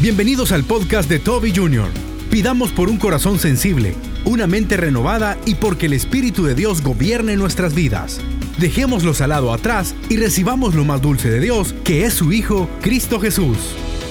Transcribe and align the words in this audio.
Bienvenidos 0.00 0.52
al 0.52 0.62
podcast 0.62 1.10
de 1.10 1.18
Toby 1.18 1.52
Jr. 1.52 1.88
Pidamos 2.30 2.70
por 2.70 2.88
un 2.88 2.98
corazón 2.98 3.40
sensible, 3.40 3.96
una 4.24 4.46
mente 4.46 4.76
renovada 4.76 5.36
y 5.44 5.56
porque 5.56 5.86
el 5.86 5.92
Espíritu 5.92 6.44
de 6.44 6.54
Dios 6.54 6.82
gobierne 6.82 7.34
nuestras 7.34 7.74
vidas. 7.74 8.20
Dejemos 8.58 9.02
lo 9.02 9.12
salado 9.12 9.52
atrás 9.52 9.96
y 10.08 10.16
recibamos 10.16 10.76
lo 10.76 10.84
más 10.84 11.02
dulce 11.02 11.28
de 11.30 11.40
Dios, 11.40 11.74
que 11.82 12.04
es 12.04 12.14
su 12.14 12.32
Hijo, 12.32 12.70
Cristo 12.80 13.18
Jesús. 13.18 13.58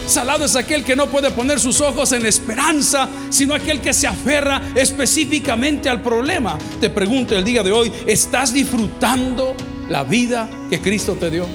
Salado 0.07 0.43
es 0.43 0.57
aquel 0.57 0.83
que 0.83 0.97
no 0.97 1.07
puede 1.07 1.31
poner 1.31 1.57
sus 1.57 1.79
ojos 1.79 2.11
en 2.11 2.25
esperanza, 2.25 3.07
sino 3.29 3.53
aquel 3.53 3.79
que 3.79 3.93
se 3.93 4.07
aferra 4.07 4.61
específicamente 4.75 5.87
al 5.87 6.01
problema. 6.01 6.57
Te 6.81 6.89
pregunto 6.89 7.33
el 7.33 7.45
día 7.45 7.63
de 7.63 7.71
hoy, 7.71 7.93
¿estás 8.05 8.51
disfrutando 8.51 9.55
la 9.87 10.03
vida 10.03 10.49
que 10.69 10.81
Cristo 10.81 11.13
te 11.13 11.31
dio? 11.31 11.47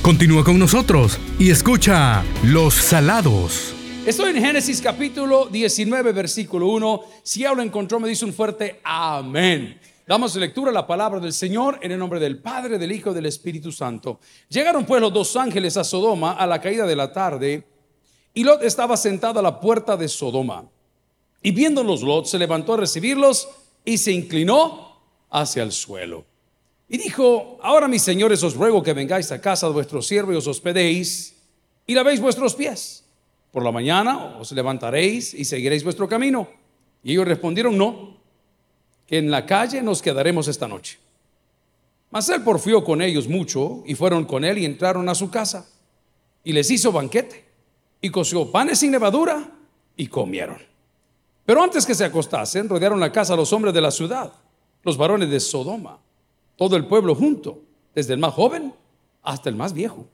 Continúa 0.00 0.44
con 0.44 0.60
nosotros 0.60 1.18
y 1.38 1.50
escucha 1.50 2.24
Los 2.44 2.74
Salados. 2.74 3.74
Estoy 4.06 4.30
en 4.30 4.44
Génesis 4.44 4.80
capítulo 4.80 5.46
19, 5.46 6.12
versículo 6.12 6.68
1. 6.68 7.02
Si 7.22 7.40
ya 7.40 7.52
lo 7.52 7.62
encontró, 7.62 7.98
me 7.98 8.08
dice 8.08 8.24
un 8.24 8.32
fuerte 8.32 8.80
amén. 8.84 9.80
Damos 10.06 10.36
lectura 10.36 10.70
a 10.70 10.74
la 10.74 10.86
palabra 10.86 11.18
del 11.18 11.32
Señor 11.32 11.78
en 11.82 11.90
el 11.90 11.98
nombre 11.98 12.20
del 12.20 12.38
Padre, 12.38 12.78
del 12.78 12.92
Hijo 12.92 13.10
y 13.10 13.14
del 13.14 13.26
Espíritu 13.26 13.72
Santo. 13.72 14.20
Llegaron 14.48 14.84
pues 14.84 15.00
los 15.00 15.12
dos 15.12 15.34
ángeles 15.36 15.76
a 15.76 15.84
Sodoma 15.84 16.32
a 16.32 16.46
la 16.46 16.60
caída 16.60 16.86
de 16.86 16.96
la 16.96 17.12
tarde, 17.12 17.66
y 18.34 18.44
Lot 18.44 18.62
estaba 18.62 18.96
sentado 18.96 19.40
a 19.40 19.42
la 19.42 19.58
puerta 19.60 19.96
de 19.96 20.08
Sodoma. 20.08 20.66
Y 21.42 21.52
viéndolos 21.52 22.02
Lot, 22.02 22.26
se 22.26 22.38
levantó 22.38 22.74
a 22.74 22.78
recibirlos 22.78 23.48
y 23.84 23.98
se 23.98 24.12
inclinó 24.12 25.00
hacia 25.30 25.62
el 25.62 25.72
suelo. 25.72 26.26
Y 26.88 26.98
dijo, 26.98 27.58
ahora 27.62 27.88
mis 27.88 28.02
señores 28.02 28.42
os 28.42 28.54
ruego 28.54 28.82
que 28.82 28.92
vengáis 28.92 29.32
a 29.32 29.40
casa 29.40 29.66
de 29.66 29.72
vuestro 29.72 30.02
siervo 30.02 30.32
y 30.32 30.36
os 30.36 30.46
hospedéis 30.46 31.34
y 31.86 31.94
lavéis 31.94 32.20
vuestros 32.20 32.54
pies. 32.54 33.04
Por 33.52 33.64
la 33.64 33.72
mañana 33.72 34.36
os 34.38 34.52
levantaréis 34.52 35.32
y 35.32 35.44
seguiréis 35.44 35.84
vuestro 35.84 36.08
camino. 36.08 36.48
Y 37.02 37.12
ellos 37.12 37.26
respondieron, 37.26 37.76
no, 37.78 38.16
que 39.06 39.18
en 39.18 39.30
la 39.30 39.46
calle 39.46 39.82
nos 39.82 40.02
quedaremos 40.02 40.48
esta 40.48 40.68
noche. 40.68 40.98
Mas 42.10 42.28
él 42.28 42.42
porfió 42.42 42.84
con 42.84 43.00
ellos 43.00 43.28
mucho 43.28 43.82
y 43.86 43.94
fueron 43.94 44.24
con 44.24 44.44
él 44.44 44.58
y 44.58 44.64
entraron 44.64 45.08
a 45.08 45.14
su 45.14 45.30
casa. 45.30 45.68
Y 46.44 46.52
les 46.52 46.70
hizo 46.70 46.92
banquete 46.92 47.44
y 48.00 48.10
coció 48.10 48.50
panes 48.50 48.80
sin 48.80 48.92
levadura 48.92 49.50
y 49.96 50.06
comieron. 50.08 50.58
Pero 51.46 51.62
antes 51.62 51.86
que 51.86 51.94
se 51.94 52.04
acostasen, 52.04 52.68
rodearon 52.68 53.00
la 53.00 53.10
casa 53.10 53.36
los 53.36 53.52
hombres 53.52 53.72
de 53.74 53.80
la 53.80 53.90
ciudad, 53.90 54.32
los 54.82 54.96
varones 54.96 55.30
de 55.30 55.40
Sodoma 55.40 56.03
todo 56.56 56.76
el 56.76 56.86
pueblo 56.86 57.14
junto, 57.14 57.62
desde 57.94 58.14
el 58.14 58.20
más 58.20 58.34
joven 58.34 58.74
hasta 59.22 59.48
el 59.48 59.56
más 59.56 59.72
viejo. 59.72 60.06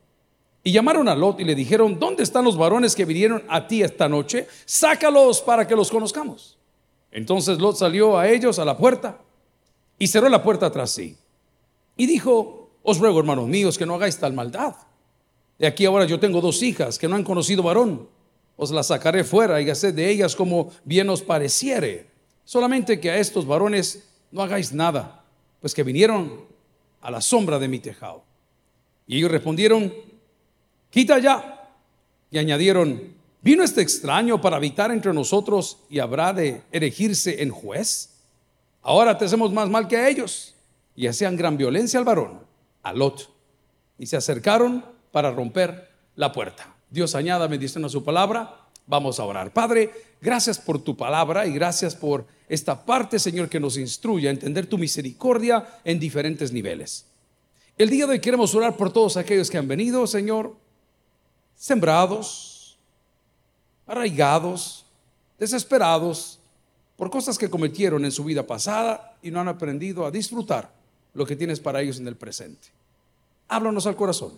Y 0.63 0.73
llamaron 0.73 1.09
a 1.09 1.15
Lot 1.15 1.41
y 1.41 1.45
le 1.45 1.55
dijeron, 1.55 1.99
¿dónde 1.99 2.23
están 2.23 2.45
los 2.45 2.57
varones 2.57 2.95
que 2.95 3.05
vinieron 3.05 3.43
a 3.49 3.67
ti 3.67 3.83
esta 3.83 4.09
noche? 4.09 4.47
Sácalos 4.67 5.41
para 5.41 5.67
que 5.67 5.75
los 5.75 5.91
conozcamos. 5.91 6.59
Entonces 7.11 7.59
Lot 7.59 7.77
salió 7.77 8.19
a 8.19 8.29
ellos 8.29 8.59
a 8.59 8.65
la 8.65 8.77
puerta 8.77 9.19
y 9.99 10.07
cerró 10.07 10.29
la 10.29 10.43
puerta 10.43 10.71
tras 10.71 10.91
sí. 10.91 11.17
Y 11.97 12.07
dijo, 12.07 12.71
os 12.83 12.99
ruego, 12.99 13.19
hermanos 13.19 13.49
míos, 13.49 13.79
que 13.79 13.87
no 13.87 13.95
hagáis 13.95 14.19
tal 14.19 14.33
maldad. 14.33 14.75
De 15.59 15.67
aquí 15.67 15.87
ahora 15.87 16.05
yo 16.05 16.21
tengo 16.21 16.41
dos 16.41 16.63
hijas 16.63 16.99
que 16.99 17.09
no 17.09 17.17
han 17.17 17.25
conocido 17.25 17.63
varón. 17.63 18.09
Os 18.57 18.71
las 18.71 18.89
sacaré 18.89 19.25
fuera 19.25 19.61
y 19.61 19.71
haced 19.71 19.95
de 19.95 20.11
ellas 20.11 20.37
como 20.37 20.71
bien 20.85 21.09
os 21.09 21.23
pareciere. 21.23 22.09
Solamente 22.45 23.01
que 23.01 23.11
a 23.11 23.19
estos 23.19 23.47
varones 23.47 24.07
no 24.31 24.43
hagáis 24.43 24.73
nada 24.73 25.20
pues 25.61 25.75
que 25.75 25.83
vinieron 25.83 26.45
a 27.01 27.11
la 27.11 27.21
sombra 27.21 27.59
de 27.59 27.69
mi 27.69 27.79
tejado. 27.79 28.25
Y 29.07 29.19
ellos 29.19 29.31
respondieron, 29.31 29.93
quita 30.91 31.19
ya. 31.19 31.69
Y 32.31 32.39
añadieron, 32.39 33.15
¿vino 33.43 33.63
este 33.63 33.83
extraño 33.83 34.41
para 34.41 34.57
habitar 34.57 34.91
entre 34.91 35.13
nosotros 35.13 35.79
y 35.89 35.99
habrá 35.99 36.33
de 36.33 36.63
erigirse 36.73 37.43
en 37.43 37.51
juez? 37.51 38.11
Ahora 38.83 39.19
te 39.19 39.25
hacemos 39.25 39.53
más 39.53 39.69
mal 39.69 39.89
que 39.89 39.97
a 39.97 40.09
ellos. 40.09 40.55
Y 40.97 41.07
hacían 41.07 41.37
gran 41.37 41.57
violencia 41.57 41.99
al 41.99 42.05
varón, 42.05 42.41
a 42.83 42.93
Lot. 42.93 43.31
Y 43.99 44.07
se 44.07 44.17
acercaron 44.17 44.85
para 45.13 45.31
romper 45.31 45.91
la 46.17 46.33
puerta. 46.33 46.75
Dios 46.91 47.15
añada 47.15 47.47
bendición 47.47 47.85
a 47.85 47.89
su 47.89 48.05
palabra. 48.05 48.67
Vamos 48.87 49.21
a 49.21 49.25
orar. 49.25 49.53
Padre, 49.53 49.93
gracias 50.21 50.59
por 50.59 50.83
tu 50.83 50.97
palabra 50.97 51.47
y 51.47 51.53
gracias 51.53 51.95
por 51.95 52.27
esta 52.49 52.85
parte, 52.85 53.19
Señor, 53.19 53.49
que 53.49 53.61
nos 53.61 53.77
instruye 53.77 54.29
a 54.29 54.31
entender 54.31 54.67
tu 54.67 54.79
misericordia 54.79 55.81
en 55.85 55.99
diferentes 55.99 56.53
niveles. 56.53 57.07
El 57.79 57.89
día 57.89 58.07
de 58.07 58.13
hoy 58.13 58.21
queremos 58.21 58.55
orar 58.55 58.77
por 58.77 58.93
todos 58.93 59.17
aquellos 59.17 59.51
que 59.51 59.59
han 59.59 59.69
venido, 59.69 60.07
Señor, 60.07 60.55
sembrados, 61.57 62.79
arraigados, 63.87 64.85
desesperados 65.39 66.39
por 66.97 67.11
cosas 67.11 67.39
que 67.39 67.49
cometieron 67.49 68.05
en 68.05 68.13
su 68.13 68.25
vida 68.25 68.47
pasada 68.47 69.17
y 69.23 69.31
no 69.31 69.41
han 69.41 69.49
aprendido 69.49 70.05
a 70.05 70.11
disfrutar 70.11 70.71
lo 71.15 71.25
que 71.25 71.37
tienes 71.37 71.61
para 71.61 71.81
ellos 71.81 71.99
en 71.99 72.07
el 72.07 72.17
presente. 72.17 72.69
Háblanos 73.49 73.87
al 73.87 73.97
corazón. 73.97 74.33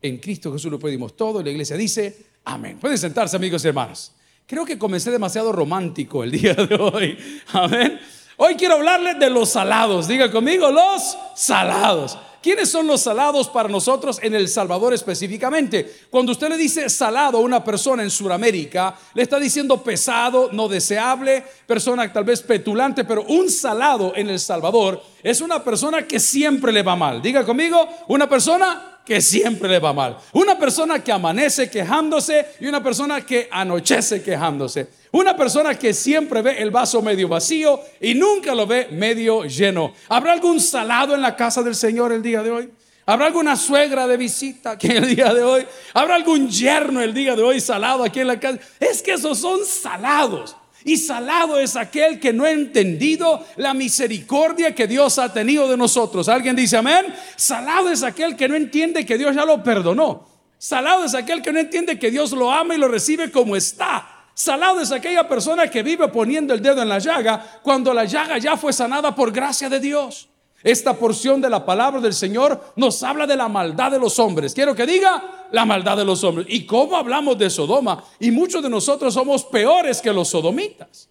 En 0.00 0.18
Cristo 0.18 0.52
Jesús 0.52 0.70
lo 0.70 0.78
pedimos 0.78 1.16
todo 1.16 1.40
y 1.40 1.44
la 1.44 1.50
iglesia 1.50 1.76
dice, 1.76 2.26
Amén. 2.48 2.78
Pueden 2.78 2.96
sentarse, 2.96 3.36
amigos 3.36 3.64
y 3.64 3.68
hermanos. 3.68 4.12
Creo 4.48 4.64
que 4.64 4.78
comencé 4.78 5.10
demasiado 5.10 5.50
romántico 5.50 6.22
el 6.22 6.30
día 6.30 6.54
de 6.54 6.76
hoy. 6.76 7.18
Amén. 7.52 7.98
Hoy 8.36 8.54
quiero 8.54 8.74
hablarles 8.74 9.18
de 9.18 9.28
los 9.28 9.48
salados. 9.48 10.06
Diga 10.06 10.30
conmigo, 10.30 10.70
los 10.70 11.18
salados. 11.34 12.16
¿Quiénes 12.40 12.70
son 12.70 12.86
los 12.86 13.00
salados 13.00 13.48
para 13.48 13.68
nosotros 13.68 14.20
en 14.22 14.36
El 14.36 14.46
Salvador 14.46 14.94
específicamente? 14.94 16.02
Cuando 16.10 16.30
usted 16.30 16.48
le 16.50 16.56
dice 16.56 16.88
salado 16.88 17.38
a 17.38 17.40
una 17.40 17.64
persona 17.64 18.04
en 18.04 18.10
Sudamérica, 18.10 18.94
le 19.14 19.24
está 19.24 19.40
diciendo 19.40 19.82
pesado, 19.82 20.50
no 20.52 20.68
deseable, 20.68 21.42
persona 21.66 22.12
tal 22.12 22.22
vez 22.22 22.40
petulante, 22.42 23.04
pero 23.04 23.24
un 23.24 23.50
salado 23.50 24.12
en 24.14 24.30
El 24.30 24.38
Salvador 24.38 25.02
es 25.24 25.40
una 25.40 25.64
persona 25.64 26.06
que 26.06 26.20
siempre 26.20 26.70
le 26.70 26.84
va 26.84 26.94
mal. 26.94 27.20
Diga 27.20 27.44
conmigo, 27.44 27.88
una 28.06 28.28
persona 28.28 28.95
que 29.06 29.20
siempre 29.20 29.68
le 29.68 29.78
va 29.78 29.92
mal. 29.92 30.18
Una 30.32 30.58
persona 30.58 31.02
que 31.02 31.12
amanece 31.12 31.70
quejándose 31.70 32.44
y 32.60 32.66
una 32.66 32.82
persona 32.82 33.24
que 33.24 33.48
anochece 33.50 34.20
quejándose. 34.20 34.88
Una 35.12 35.36
persona 35.36 35.78
que 35.78 35.94
siempre 35.94 36.42
ve 36.42 36.60
el 36.60 36.72
vaso 36.72 37.00
medio 37.00 37.28
vacío 37.28 37.80
y 38.00 38.14
nunca 38.14 38.54
lo 38.54 38.66
ve 38.66 38.88
medio 38.90 39.44
lleno. 39.44 39.94
¿Habrá 40.08 40.32
algún 40.32 40.60
salado 40.60 41.14
en 41.14 41.22
la 41.22 41.36
casa 41.36 41.62
del 41.62 41.76
Señor 41.76 42.12
el 42.12 42.20
día 42.20 42.42
de 42.42 42.50
hoy? 42.50 42.70
¿Habrá 43.06 43.26
alguna 43.26 43.54
suegra 43.54 44.08
de 44.08 44.16
visita 44.16 44.72
aquí 44.72 44.88
el 44.88 45.14
día 45.14 45.32
de 45.32 45.44
hoy? 45.44 45.64
¿Habrá 45.94 46.16
algún 46.16 46.50
yerno 46.50 47.00
el 47.00 47.14
día 47.14 47.36
de 47.36 47.42
hoy 47.44 47.60
salado 47.60 48.02
aquí 48.02 48.18
en 48.18 48.26
la 48.26 48.40
casa? 48.40 48.58
Es 48.80 49.00
que 49.00 49.12
esos 49.12 49.38
son 49.38 49.64
salados. 49.64 50.56
Y 50.86 50.98
salado 50.98 51.58
es 51.58 51.74
aquel 51.74 52.20
que 52.20 52.32
no 52.32 52.44
ha 52.44 52.52
entendido 52.52 53.44
la 53.56 53.74
misericordia 53.74 54.72
que 54.72 54.86
Dios 54.86 55.18
ha 55.18 55.32
tenido 55.32 55.68
de 55.68 55.76
nosotros. 55.76 56.28
¿Alguien 56.28 56.54
dice 56.54 56.76
amén? 56.76 57.12
Salado 57.34 57.90
es 57.90 58.04
aquel 58.04 58.36
que 58.36 58.48
no 58.48 58.54
entiende 58.54 59.04
que 59.04 59.18
Dios 59.18 59.34
ya 59.34 59.44
lo 59.44 59.64
perdonó. 59.64 60.28
Salado 60.58 61.04
es 61.04 61.16
aquel 61.16 61.42
que 61.42 61.52
no 61.52 61.58
entiende 61.58 61.98
que 61.98 62.12
Dios 62.12 62.30
lo 62.30 62.52
ama 62.52 62.76
y 62.76 62.78
lo 62.78 62.86
recibe 62.86 63.32
como 63.32 63.56
está. 63.56 64.28
Salado 64.32 64.80
es 64.80 64.92
aquella 64.92 65.26
persona 65.26 65.68
que 65.68 65.82
vive 65.82 66.06
poniendo 66.06 66.54
el 66.54 66.62
dedo 66.62 66.80
en 66.82 66.88
la 66.88 67.00
llaga 67.00 67.58
cuando 67.64 67.92
la 67.92 68.04
llaga 68.04 68.38
ya 68.38 68.56
fue 68.56 68.72
sanada 68.72 69.12
por 69.12 69.32
gracia 69.32 69.68
de 69.68 69.80
Dios. 69.80 70.28
Esta 70.62 70.94
porción 70.94 71.40
de 71.40 71.50
la 71.50 71.66
palabra 71.66 72.00
del 72.00 72.14
Señor 72.14 72.74
nos 72.76 73.02
habla 73.02 73.26
de 73.26 73.36
la 73.36 73.48
maldad 73.48 73.90
de 73.90 73.98
los 73.98 74.20
hombres. 74.20 74.54
Quiero 74.54 74.76
que 74.76 74.86
diga 74.86 75.35
la 75.52 75.64
maldad 75.64 75.96
de 75.96 76.04
los 76.04 76.22
hombres. 76.24 76.46
¿Y 76.48 76.66
cómo 76.66 76.96
hablamos 76.96 77.38
de 77.38 77.50
Sodoma? 77.50 78.02
Y 78.20 78.30
muchos 78.30 78.62
de 78.62 78.70
nosotros 78.70 79.14
somos 79.14 79.44
peores 79.44 80.00
que 80.00 80.12
los 80.12 80.28
sodomitas. 80.28 81.08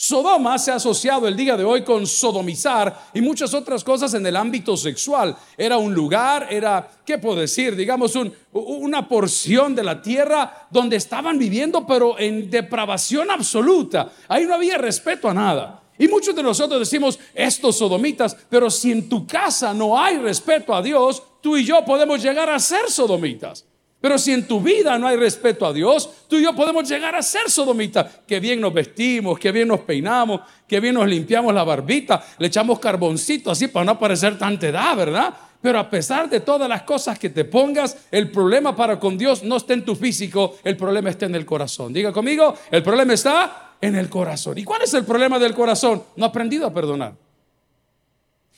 Sodoma 0.00 0.56
se 0.60 0.70
ha 0.70 0.76
asociado 0.76 1.26
el 1.26 1.34
día 1.34 1.56
de 1.56 1.64
hoy 1.64 1.82
con 1.82 2.06
sodomizar 2.06 3.10
y 3.12 3.20
muchas 3.20 3.52
otras 3.52 3.82
cosas 3.82 4.14
en 4.14 4.24
el 4.24 4.36
ámbito 4.36 4.76
sexual. 4.76 5.36
Era 5.56 5.76
un 5.76 5.92
lugar, 5.92 6.46
era, 6.50 6.88
¿qué 7.04 7.18
puedo 7.18 7.40
decir? 7.40 7.74
Digamos, 7.74 8.14
una 8.52 9.08
porción 9.08 9.74
de 9.74 9.82
la 9.82 10.00
tierra 10.00 10.68
donde 10.70 10.94
estaban 10.94 11.36
viviendo, 11.36 11.84
pero 11.84 12.16
en 12.16 12.48
depravación 12.48 13.28
absoluta. 13.28 14.12
Ahí 14.28 14.46
no 14.46 14.54
había 14.54 14.78
respeto 14.78 15.28
a 15.28 15.34
nada. 15.34 15.82
Y 15.98 16.06
muchos 16.06 16.36
de 16.36 16.44
nosotros 16.44 16.78
decimos, 16.78 17.18
estos 17.34 17.78
sodomitas, 17.78 18.36
pero 18.48 18.70
si 18.70 18.92
en 18.92 19.08
tu 19.08 19.26
casa 19.26 19.74
no 19.74 20.00
hay 20.00 20.18
respeto 20.18 20.76
a 20.76 20.80
Dios, 20.80 21.24
tú 21.40 21.56
y 21.56 21.64
yo 21.64 21.84
podemos 21.84 22.22
llegar 22.22 22.48
a 22.48 22.60
ser 22.60 22.88
sodomitas. 22.88 23.64
Pero 24.00 24.16
si 24.16 24.32
en 24.32 24.46
tu 24.46 24.60
vida 24.60 24.96
no 24.96 25.08
hay 25.08 25.16
respeto 25.16 25.66
a 25.66 25.72
Dios, 25.72 26.08
tú 26.28 26.36
y 26.36 26.42
yo 26.44 26.54
podemos 26.54 26.88
llegar 26.88 27.16
a 27.16 27.22
ser 27.22 27.50
sodomitas. 27.50 28.20
Que 28.26 28.38
bien 28.38 28.60
nos 28.60 28.72
vestimos, 28.72 29.38
que 29.38 29.50
bien 29.50 29.66
nos 29.66 29.80
peinamos, 29.80 30.40
que 30.68 30.78
bien 30.78 30.94
nos 30.94 31.08
limpiamos 31.08 31.52
la 31.52 31.64
barbita, 31.64 32.24
le 32.38 32.46
echamos 32.46 32.78
carboncito 32.78 33.50
así 33.50 33.66
para 33.66 33.84
no 33.84 33.98
parecer 33.98 34.38
tanta 34.38 34.68
edad, 34.68 34.96
¿verdad? 34.96 35.34
Pero 35.60 35.80
a 35.80 35.90
pesar 35.90 36.30
de 36.30 36.38
todas 36.38 36.68
las 36.68 36.82
cosas 36.82 37.18
que 37.18 37.30
te 37.30 37.44
pongas, 37.44 38.06
el 38.12 38.30
problema 38.30 38.76
para 38.76 39.00
con 39.00 39.18
Dios 39.18 39.42
no 39.42 39.56
está 39.56 39.74
en 39.74 39.84
tu 39.84 39.96
físico, 39.96 40.56
el 40.62 40.76
problema 40.76 41.10
está 41.10 41.26
en 41.26 41.34
el 41.34 41.44
corazón. 41.44 41.92
Diga 41.92 42.12
conmigo, 42.12 42.54
el 42.70 42.84
problema 42.84 43.14
está 43.14 43.74
en 43.80 43.96
el 43.96 44.08
corazón. 44.08 44.56
¿Y 44.58 44.64
cuál 44.64 44.82
es 44.82 44.94
el 44.94 45.04
problema 45.04 45.40
del 45.40 45.54
corazón? 45.54 46.04
No 46.14 46.26
ha 46.26 46.28
aprendido 46.28 46.68
a 46.68 46.72
perdonar. 46.72 47.14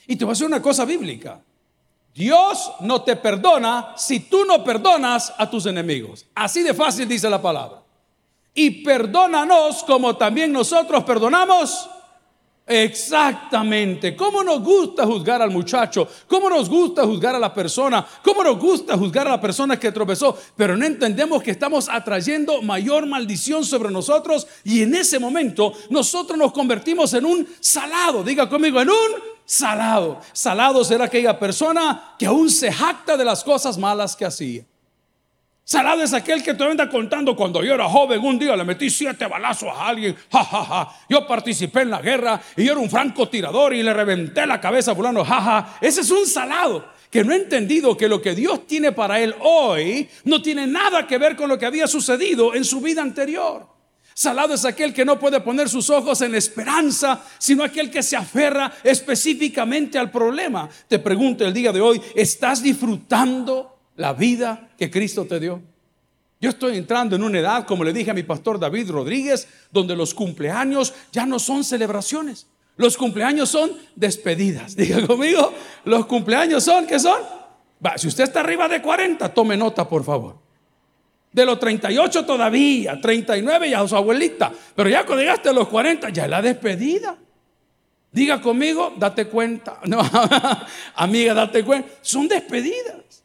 Y 0.05 0.15
te 0.15 0.25
voy 0.25 0.31
a 0.31 0.33
decir 0.33 0.45
una 0.45 0.61
cosa 0.61 0.85
bíblica. 0.85 1.41
Dios 2.13 2.71
no 2.81 3.01
te 3.03 3.15
perdona 3.15 3.93
si 3.95 4.21
tú 4.21 4.45
no 4.45 4.63
perdonas 4.63 5.33
a 5.37 5.49
tus 5.49 5.65
enemigos. 5.65 6.25
Así 6.35 6.61
de 6.63 6.73
fácil 6.73 7.07
dice 7.07 7.29
la 7.29 7.41
palabra. 7.41 7.81
Y 8.53 8.83
perdónanos 8.83 9.83
como 9.83 10.17
también 10.17 10.51
nosotros 10.51 11.03
perdonamos 11.03 11.89
Exactamente. 12.71 14.15
¿Cómo 14.15 14.43
nos 14.43 14.61
gusta 14.63 15.05
juzgar 15.05 15.41
al 15.41 15.51
muchacho? 15.51 16.07
¿Cómo 16.27 16.49
nos 16.49 16.69
gusta 16.69 17.05
juzgar 17.05 17.35
a 17.35 17.39
la 17.39 17.53
persona? 17.53 18.05
¿Cómo 18.23 18.43
nos 18.43 18.57
gusta 18.57 18.97
juzgar 18.97 19.27
a 19.27 19.31
la 19.31 19.41
persona 19.41 19.77
que 19.77 19.91
tropezó? 19.91 20.37
Pero 20.55 20.77
no 20.77 20.85
entendemos 20.85 21.43
que 21.43 21.51
estamos 21.51 21.89
atrayendo 21.89 22.61
mayor 22.61 23.07
maldición 23.07 23.65
sobre 23.65 23.91
nosotros 23.91 24.47
y 24.63 24.83
en 24.83 24.95
ese 24.95 25.19
momento 25.19 25.73
nosotros 25.89 26.37
nos 26.37 26.53
convertimos 26.53 27.13
en 27.13 27.25
un 27.25 27.47
salado. 27.59 28.23
Diga 28.23 28.47
conmigo, 28.47 28.79
en 28.79 28.89
un 28.89 29.30
salado. 29.51 30.21
Salado 30.31 30.81
será 30.85 31.05
aquella 31.05 31.37
persona 31.37 32.15
que 32.17 32.25
aún 32.25 32.49
se 32.49 32.71
jacta 32.71 33.17
de 33.17 33.25
las 33.25 33.43
cosas 33.43 33.77
malas 33.77 34.15
que 34.15 34.23
hacía. 34.23 34.63
Salado 35.65 36.01
es 36.01 36.13
aquel 36.13 36.41
que 36.41 36.53
te 36.53 36.63
anda 36.63 36.89
contando 36.89 37.35
cuando 37.35 37.61
yo 37.61 37.73
era 37.73 37.87
joven, 37.89 38.23
un 38.23 38.39
día 38.39 38.55
le 38.55 38.63
metí 38.63 38.89
siete 38.89 39.25
balazos 39.25 39.69
a 39.69 39.89
alguien, 39.89 40.15
ja, 40.31 40.89
Yo 41.09 41.27
participé 41.27 41.81
en 41.81 41.89
la 41.89 42.01
guerra 42.01 42.41
y 42.55 42.63
yo 42.63 42.71
era 42.71 42.81
un 42.81 42.89
francotirador 42.89 43.73
y 43.73 43.83
le 43.83 43.93
reventé 43.93 44.45
la 44.45 44.61
cabeza 44.61 44.91
a 44.91 44.95
fulano, 44.95 45.25
ja, 45.25 45.77
Ese 45.81 45.99
es 45.99 46.11
un 46.11 46.25
salado 46.25 46.85
que 47.09 47.23
no 47.25 47.33
ha 47.33 47.35
entendido 47.35 47.97
que 47.97 48.07
lo 48.07 48.21
que 48.21 48.33
Dios 48.33 48.65
tiene 48.65 48.93
para 48.93 49.19
él 49.19 49.35
hoy 49.41 50.09
no 50.23 50.41
tiene 50.41 50.65
nada 50.65 51.05
que 51.05 51.17
ver 51.17 51.35
con 51.35 51.49
lo 51.49 51.59
que 51.59 51.65
había 51.65 51.87
sucedido 51.87 52.55
en 52.55 52.63
su 52.63 52.79
vida 52.79 53.01
anterior. 53.01 53.67
Salado 54.21 54.53
es 54.53 54.65
aquel 54.65 54.93
que 54.93 55.03
no 55.03 55.17
puede 55.17 55.39
poner 55.41 55.67
sus 55.67 55.89
ojos 55.89 56.21
en 56.21 56.35
esperanza, 56.35 57.23
sino 57.39 57.63
aquel 57.63 57.89
que 57.89 58.03
se 58.03 58.15
aferra 58.15 58.71
específicamente 58.83 59.97
al 59.97 60.11
problema. 60.11 60.69
Te 60.87 60.99
pregunto 60.99 61.43
el 61.43 61.51
día 61.51 61.71
de 61.71 61.81
hoy, 61.81 61.99
¿estás 62.13 62.61
disfrutando 62.61 63.79
la 63.95 64.13
vida 64.13 64.69
que 64.77 64.91
Cristo 64.91 65.25
te 65.25 65.39
dio. 65.39 65.59
Yo 66.39 66.51
estoy 66.51 66.77
entrando 66.77 67.15
en 67.15 67.23
una 67.23 67.39
edad, 67.39 67.65
como 67.65 67.83
le 67.83 67.93
dije 67.93 68.11
a 68.11 68.13
mi 68.13 68.21
pastor 68.21 68.59
David 68.59 68.91
Rodríguez, 68.91 69.47
donde 69.71 69.95
los 69.95 70.13
cumpleaños 70.13 70.93
ya 71.11 71.25
no 71.25 71.39
son 71.39 71.63
celebraciones. 71.63 72.45
Los 72.77 72.97
cumpleaños 72.97 73.49
son 73.49 73.71
despedidas. 73.95 74.75
Diga 74.77 75.05
conmigo, 75.07 75.51
los 75.85 76.05
cumpleaños 76.05 76.63
son, 76.63 76.85
¿qué 76.85 76.99
son? 76.99 77.19
Si 77.95 78.07
usted 78.07 78.25
está 78.25 78.41
arriba 78.41 78.67
de 78.67 78.83
40, 78.83 79.33
tome 79.33 79.57
nota, 79.57 79.89
por 79.89 80.03
favor. 80.03 80.40
De 81.31 81.45
los 81.45 81.59
38 81.59 82.25
todavía, 82.25 82.99
39 82.99 83.69
ya 83.69 83.87
su 83.87 83.95
abuelita. 83.95 84.51
Pero 84.75 84.89
ya 84.89 85.05
cuando 85.05 85.21
llegaste 85.21 85.49
a 85.49 85.53
los 85.53 85.67
40, 85.67 86.09
ya 86.09 86.25
es 86.25 86.29
la 86.29 86.41
despedida. 86.41 87.17
Diga 88.11 88.41
conmigo, 88.41 88.93
date 88.97 89.27
cuenta. 89.27 89.79
No, 89.87 90.01
amiga, 90.95 91.33
date 91.33 91.63
cuenta. 91.63 91.89
Son 92.01 92.27
despedidas. 92.27 93.23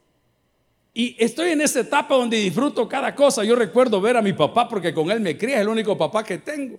Y 0.94 1.14
estoy 1.18 1.50
en 1.50 1.60
esa 1.60 1.80
etapa 1.80 2.14
donde 2.14 2.38
disfruto 2.38 2.88
cada 2.88 3.14
cosa. 3.14 3.44
Yo 3.44 3.56
recuerdo 3.56 4.00
ver 4.00 4.16
a 4.16 4.22
mi 4.22 4.32
papá 4.32 4.68
porque 4.68 4.94
con 4.94 5.10
él 5.10 5.20
me 5.20 5.36
cría, 5.36 5.56
es 5.56 5.60
el 5.62 5.68
único 5.68 5.98
papá 5.98 6.24
que 6.24 6.38
tengo 6.38 6.78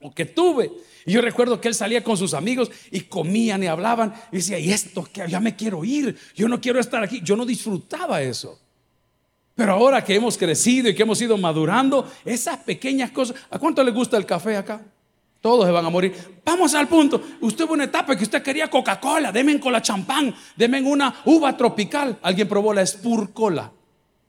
o 0.00 0.12
que 0.12 0.26
tuve. 0.26 0.70
Y 1.06 1.12
yo 1.12 1.22
recuerdo 1.22 1.60
que 1.60 1.68
él 1.68 1.74
salía 1.74 2.04
con 2.04 2.16
sus 2.16 2.34
amigos 2.34 2.70
y 2.90 3.00
comían 3.00 3.62
y 3.62 3.66
hablaban 3.66 4.14
y 4.30 4.36
decía, 4.36 4.58
¿y 4.58 4.70
esto 4.70 5.08
que 5.10 5.26
ya 5.28 5.40
me 5.40 5.56
quiero 5.56 5.84
ir? 5.84 6.16
Yo 6.34 6.46
no 6.46 6.60
quiero 6.60 6.78
estar 6.78 7.02
aquí. 7.02 7.20
Yo 7.24 7.34
no 7.34 7.46
disfrutaba 7.46 8.22
eso. 8.22 8.60
Pero 9.62 9.74
ahora 9.74 10.02
que 10.02 10.16
hemos 10.16 10.36
crecido 10.36 10.88
y 10.88 10.94
que 10.94 11.04
hemos 11.04 11.22
ido 11.22 11.38
madurando, 11.38 12.10
esas 12.24 12.56
pequeñas 12.56 13.12
cosas. 13.12 13.36
¿A 13.48 13.60
cuánto 13.60 13.84
le 13.84 13.92
gusta 13.92 14.16
el 14.16 14.26
café 14.26 14.56
acá? 14.56 14.80
Todos 15.40 15.66
se 15.66 15.70
van 15.70 15.86
a 15.86 15.88
morir. 15.88 16.12
Vamos 16.44 16.74
al 16.74 16.88
punto. 16.88 17.22
Usted 17.40 17.64
hubo 17.64 17.74
una 17.74 17.84
etapa 17.84 18.16
que 18.16 18.24
usted 18.24 18.42
quería 18.42 18.68
Coca-Cola, 18.68 19.30
demen 19.30 19.60
con 19.60 19.72
la 19.72 19.80
champán, 19.80 20.34
demen 20.56 20.84
una 20.84 21.14
uva 21.26 21.56
tropical. 21.56 22.18
Alguien 22.22 22.48
probó 22.48 22.74
la 22.74 22.84
Spur 22.84 23.32
Cola. 23.32 23.70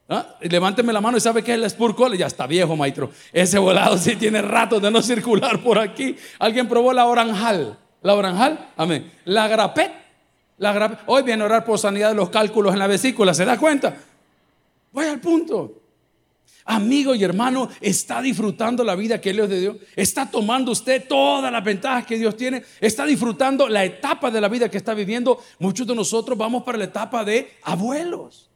¿Ah? 0.07 0.35
Levánteme 0.41 0.93
la 0.93 1.01
mano 1.01 1.17
y 1.17 1.19
sabe 1.19 1.43
qué 1.43 1.55
es 1.55 1.59
la 1.59 1.67
Spur 1.67 1.95
Cola. 1.95 2.15
Ya 2.15 2.27
está 2.27 2.45
viejo, 2.45 2.75
maestro. 2.75 3.09
Ese 3.31 3.57
volado 3.57 3.97
sí 3.97 4.15
tiene 4.15 4.39
rato 4.39 4.79
de 4.79 4.91
no 4.91 5.01
circular 5.01 5.63
por 5.63 5.79
aquí. 5.79 6.15
Alguien 6.37 6.69
probó 6.69 6.93
la 6.93 7.07
Oranjal. 7.07 7.79
¿La 8.03 8.13
Oranjal? 8.13 8.69
Amén. 8.77 9.11
La 9.25 9.47
Grapet. 9.47 9.93
La 10.59 10.73
Grapet. 10.73 10.99
Hoy 11.07 11.23
viene 11.23 11.41
a 11.41 11.47
orar 11.47 11.65
por 11.65 11.79
sanidad 11.79 12.09
de 12.09 12.15
los 12.15 12.29
cálculos 12.29 12.73
en 12.73 12.77
la 12.77 12.85
vesícula. 12.85 13.33
¿Se 13.33 13.45
da 13.45 13.57
cuenta? 13.57 13.97
Voy 14.93 15.05
al 15.07 15.19
punto. 15.19 15.81
Amigo 16.65 17.13
y 17.13 17.23
hermano, 17.23 17.67
¿está 17.81 18.21
disfrutando 18.21 18.85
la 18.85 18.95
vida 18.95 19.19
que 19.19 19.33
Dios 19.33 19.49
le 19.49 19.59
dio? 19.59 19.77
¿Está 19.95 20.29
tomando 20.29 20.71
usted 20.71 21.05
todas 21.07 21.51
las 21.51 21.63
ventajas 21.63 22.05
que 22.05 22.17
Dios 22.17 22.37
tiene? 22.37 22.63
¿Está 22.79 23.05
disfrutando 23.05 23.67
la 23.67 23.83
etapa 23.83 24.31
de 24.31 24.39
la 24.39 24.47
vida 24.47 24.69
que 24.69 24.77
está 24.77 24.93
viviendo? 24.93 25.43
Muchos 25.59 25.85
de 25.85 25.93
nosotros 25.93 26.37
vamos 26.37 26.63
para 26.63 26.77
la 26.77 26.85
etapa 26.85 27.25
de 27.25 27.51
abuelos. 27.63 28.49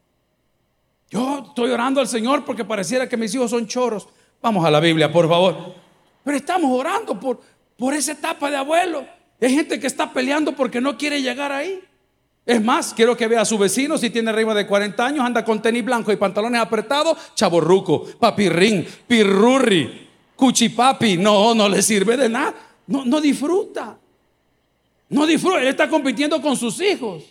Yo 1.09 1.43
estoy 1.49 1.71
orando 1.71 1.99
al 1.99 2.07
Señor 2.07 2.45
porque 2.45 2.63
pareciera 2.63 3.09
que 3.09 3.17
mis 3.17 3.33
hijos 3.35 3.51
son 3.51 3.67
choros. 3.67 4.07
Vamos 4.41 4.65
a 4.65 4.71
la 4.71 4.79
Biblia, 4.79 5.11
por 5.11 5.27
favor. 5.27 5.75
Pero 6.23 6.37
estamos 6.37 6.71
orando 6.71 7.19
por, 7.19 7.41
por 7.75 7.93
esa 7.93 8.13
etapa 8.13 8.49
de 8.49 8.57
abuelo. 8.57 9.05
Hay 9.41 9.53
gente 9.53 9.79
que 9.79 9.87
está 9.87 10.13
peleando 10.13 10.55
porque 10.55 10.79
no 10.79 10.97
quiere 10.97 11.21
llegar 11.21 11.51
ahí. 11.51 11.81
Es 12.47 12.63
más, 12.63 12.93
quiero 12.93 13.17
que 13.17 13.27
vea 13.27 13.41
a 13.41 13.45
su 13.45 13.57
vecino, 13.57 13.97
si 13.97 14.09
tiene 14.09 14.29
arriba 14.29 14.55
de 14.55 14.65
40 14.65 15.05
años, 15.05 15.25
anda 15.25 15.43
con 15.43 15.61
tenis 15.61 15.83
blanco 15.83 16.13
y 16.13 16.15
pantalones 16.15 16.61
apretados, 16.61 17.17
chaborruco, 17.35 18.05
papirrín, 18.17 18.87
pirurri, 19.05 20.07
cuchipapi. 20.33 21.17
No, 21.17 21.53
no 21.53 21.67
le 21.67 21.81
sirve 21.81 22.15
de 22.15 22.29
nada. 22.29 22.55
No, 22.87 23.03
no 23.03 23.19
disfruta. 23.19 23.97
No 25.09 25.25
disfruta. 25.25 25.61
Él 25.61 25.67
está 25.67 25.89
compitiendo 25.89 26.41
con 26.41 26.55
sus 26.55 26.79
hijos. 26.79 27.25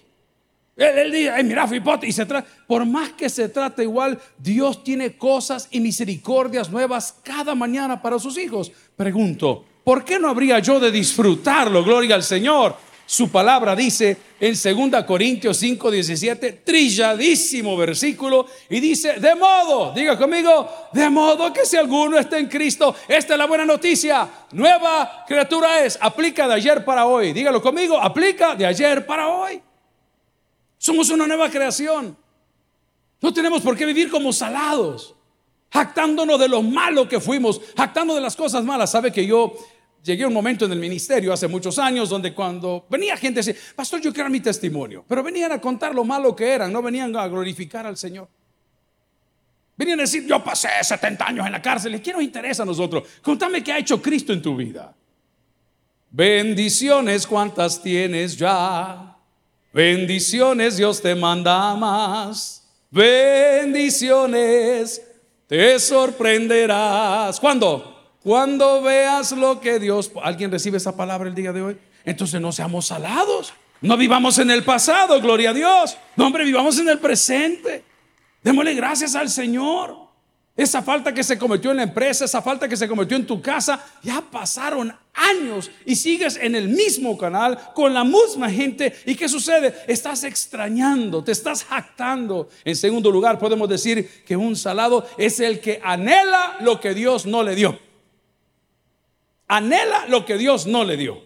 Él, 0.76 1.10
dice, 1.10 1.42
mira, 1.44 1.66
fipote. 1.66 2.06
Y 2.06 2.12
se 2.12 2.26
trata, 2.26 2.46
por 2.66 2.84
más 2.84 3.12
que 3.12 3.30
se 3.30 3.48
trate 3.48 3.84
igual, 3.84 4.18
Dios 4.36 4.84
tiene 4.84 5.16
cosas 5.16 5.66
y 5.70 5.80
misericordias 5.80 6.70
nuevas 6.70 7.14
cada 7.22 7.54
mañana 7.54 8.02
para 8.02 8.18
sus 8.18 8.36
hijos. 8.36 8.70
Pregunto, 8.94 9.64
¿por 9.82 10.04
qué 10.04 10.18
no 10.18 10.28
habría 10.28 10.58
yo 10.58 10.78
de 10.78 10.90
disfrutarlo? 10.90 11.82
Gloria 11.82 12.16
al 12.16 12.22
Señor. 12.22 12.76
Su 13.08 13.30
palabra 13.30 13.76
dice 13.76 14.16
en 14.40 14.54
2 14.90 15.04
Corintios 15.04 15.56
5, 15.58 15.92
17, 15.92 16.52
trilladísimo 16.64 17.76
versículo, 17.76 18.46
y 18.68 18.80
dice, 18.80 19.20
de 19.20 19.36
modo, 19.36 19.92
diga 19.92 20.18
conmigo, 20.18 20.68
de 20.92 21.08
modo 21.08 21.52
que 21.52 21.64
si 21.64 21.76
alguno 21.76 22.18
está 22.18 22.36
en 22.36 22.48
Cristo, 22.48 22.96
esta 23.06 23.34
es 23.34 23.38
la 23.38 23.46
buena 23.46 23.64
noticia, 23.64 24.28
nueva 24.50 25.24
criatura 25.26 25.84
es, 25.84 25.96
aplica 26.00 26.48
de 26.48 26.54
ayer 26.54 26.84
para 26.84 27.06
hoy, 27.06 27.32
dígalo 27.32 27.62
conmigo, 27.62 27.96
aplica 27.96 28.56
de 28.56 28.66
ayer 28.66 29.06
para 29.06 29.28
hoy. 29.28 29.62
Somos 30.76 31.08
una 31.10 31.28
nueva 31.28 31.48
creación. 31.48 32.16
No 33.20 33.32
tenemos 33.32 33.62
por 33.62 33.76
qué 33.76 33.86
vivir 33.86 34.10
como 34.10 34.32
salados, 34.32 35.14
jactándonos 35.70 36.38
de 36.38 36.48
lo 36.48 36.60
malo 36.60 37.08
que 37.08 37.20
fuimos, 37.20 37.60
jactando 37.76 38.14
de 38.14 38.20
las 38.20 38.36
cosas 38.36 38.64
malas. 38.64 38.90
Sabe 38.90 39.12
que 39.12 39.26
yo 39.26 39.54
llegué 40.06 40.22
a 40.22 40.28
un 40.28 40.32
momento 40.32 40.64
en 40.64 40.72
el 40.72 40.78
ministerio 40.78 41.32
hace 41.32 41.48
muchos 41.48 41.78
años 41.80 42.08
donde 42.08 42.32
cuando 42.32 42.86
venía 42.88 43.16
gente 43.16 43.40
decía, 43.40 43.60
pastor, 43.74 44.00
yo 44.00 44.12
quiero 44.12 44.30
mi 44.30 44.38
testimonio, 44.40 45.04
pero 45.06 45.20
venían 45.22 45.50
a 45.50 45.60
contar 45.60 45.92
lo 45.94 46.04
malo 46.04 46.36
que 46.36 46.48
eran, 46.48 46.72
no 46.72 46.80
venían 46.80 47.14
a 47.16 47.26
glorificar 47.26 47.84
al 47.86 47.96
Señor. 47.96 48.28
Venían 49.76 49.98
a 49.98 50.02
decir, 50.04 50.24
yo 50.26 50.42
pasé 50.42 50.68
70 50.80 51.26
años 51.26 51.44
en 51.44 51.52
la 51.52 51.60
cárcel, 51.60 52.00
¿qué 52.00 52.12
nos 52.12 52.22
interesa 52.22 52.62
a 52.62 52.66
nosotros? 52.66 53.02
Contame 53.20 53.62
qué 53.64 53.72
ha 53.72 53.78
hecho 53.78 54.00
Cristo 54.00 54.32
en 54.32 54.40
tu 54.40 54.56
vida. 54.56 54.94
Bendiciones, 56.10 57.26
¿cuántas 57.26 57.82
tienes 57.82 58.36
ya? 58.36 59.16
Bendiciones, 59.72 60.76
Dios 60.76 61.02
te 61.02 61.14
manda 61.14 61.74
más. 61.74 62.62
Bendiciones, 62.90 64.32
te 65.46 65.78
sorprenderás. 65.78 67.38
¿Cuándo? 67.38 67.95
Cuando 68.26 68.82
veas 68.82 69.30
lo 69.30 69.60
que 69.60 69.78
Dios... 69.78 70.10
¿Alguien 70.20 70.50
recibe 70.50 70.78
esa 70.78 70.96
palabra 70.96 71.28
el 71.28 71.34
día 71.36 71.52
de 71.52 71.62
hoy? 71.62 71.78
Entonces 72.04 72.40
no 72.40 72.50
seamos 72.50 72.86
salados. 72.86 73.52
No 73.80 73.96
vivamos 73.96 74.36
en 74.40 74.50
el 74.50 74.64
pasado, 74.64 75.20
gloria 75.20 75.50
a 75.50 75.54
Dios. 75.54 75.96
No, 76.16 76.26
hombre, 76.26 76.44
vivamos 76.44 76.76
en 76.80 76.88
el 76.88 76.98
presente. 76.98 77.84
Démosle 78.42 78.74
gracias 78.74 79.14
al 79.14 79.30
Señor. 79.30 79.96
Esa 80.56 80.82
falta 80.82 81.14
que 81.14 81.22
se 81.22 81.38
cometió 81.38 81.70
en 81.70 81.76
la 81.76 81.84
empresa, 81.84 82.24
esa 82.24 82.42
falta 82.42 82.68
que 82.68 82.76
se 82.76 82.88
cometió 82.88 83.16
en 83.16 83.28
tu 83.28 83.40
casa, 83.40 83.80
ya 84.02 84.20
pasaron 84.20 84.92
años 85.14 85.70
y 85.84 85.94
sigues 85.94 86.36
en 86.36 86.56
el 86.56 86.68
mismo 86.68 87.16
canal 87.16 87.56
con 87.76 87.94
la 87.94 88.02
misma 88.02 88.50
gente. 88.50 88.92
¿Y 89.06 89.14
qué 89.14 89.28
sucede? 89.28 89.72
Estás 89.86 90.24
extrañando, 90.24 91.22
te 91.22 91.30
estás 91.30 91.62
jactando. 91.62 92.48
En 92.64 92.74
segundo 92.74 93.08
lugar, 93.12 93.38
podemos 93.38 93.68
decir 93.68 94.24
que 94.26 94.36
un 94.36 94.56
salado 94.56 95.06
es 95.16 95.38
el 95.38 95.60
que 95.60 95.80
anhela 95.84 96.56
lo 96.58 96.80
que 96.80 96.92
Dios 96.92 97.24
no 97.24 97.44
le 97.44 97.54
dio 97.54 97.85
anhela 99.48 100.06
lo 100.06 100.24
que 100.24 100.36
Dios 100.36 100.66
no 100.66 100.84
le 100.84 100.96
dio. 100.96 101.22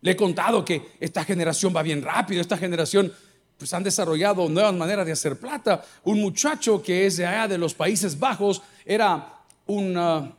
Le 0.00 0.12
he 0.12 0.16
contado 0.16 0.64
que 0.64 0.92
esta 1.00 1.24
generación 1.24 1.74
va 1.74 1.82
bien 1.82 2.02
rápido, 2.02 2.40
esta 2.40 2.56
generación 2.56 3.12
pues 3.58 3.72
han 3.72 3.82
desarrollado 3.82 4.48
nuevas 4.48 4.74
maneras 4.74 5.06
de 5.06 5.12
hacer 5.12 5.38
plata. 5.38 5.84
Un 6.04 6.20
muchacho 6.20 6.82
que 6.82 7.06
es 7.06 7.16
de 7.16 7.26
allá 7.26 7.48
de 7.48 7.58
los 7.58 7.74
Países 7.74 8.18
Bajos 8.18 8.62
era 8.84 9.40
una, 9.66 10.32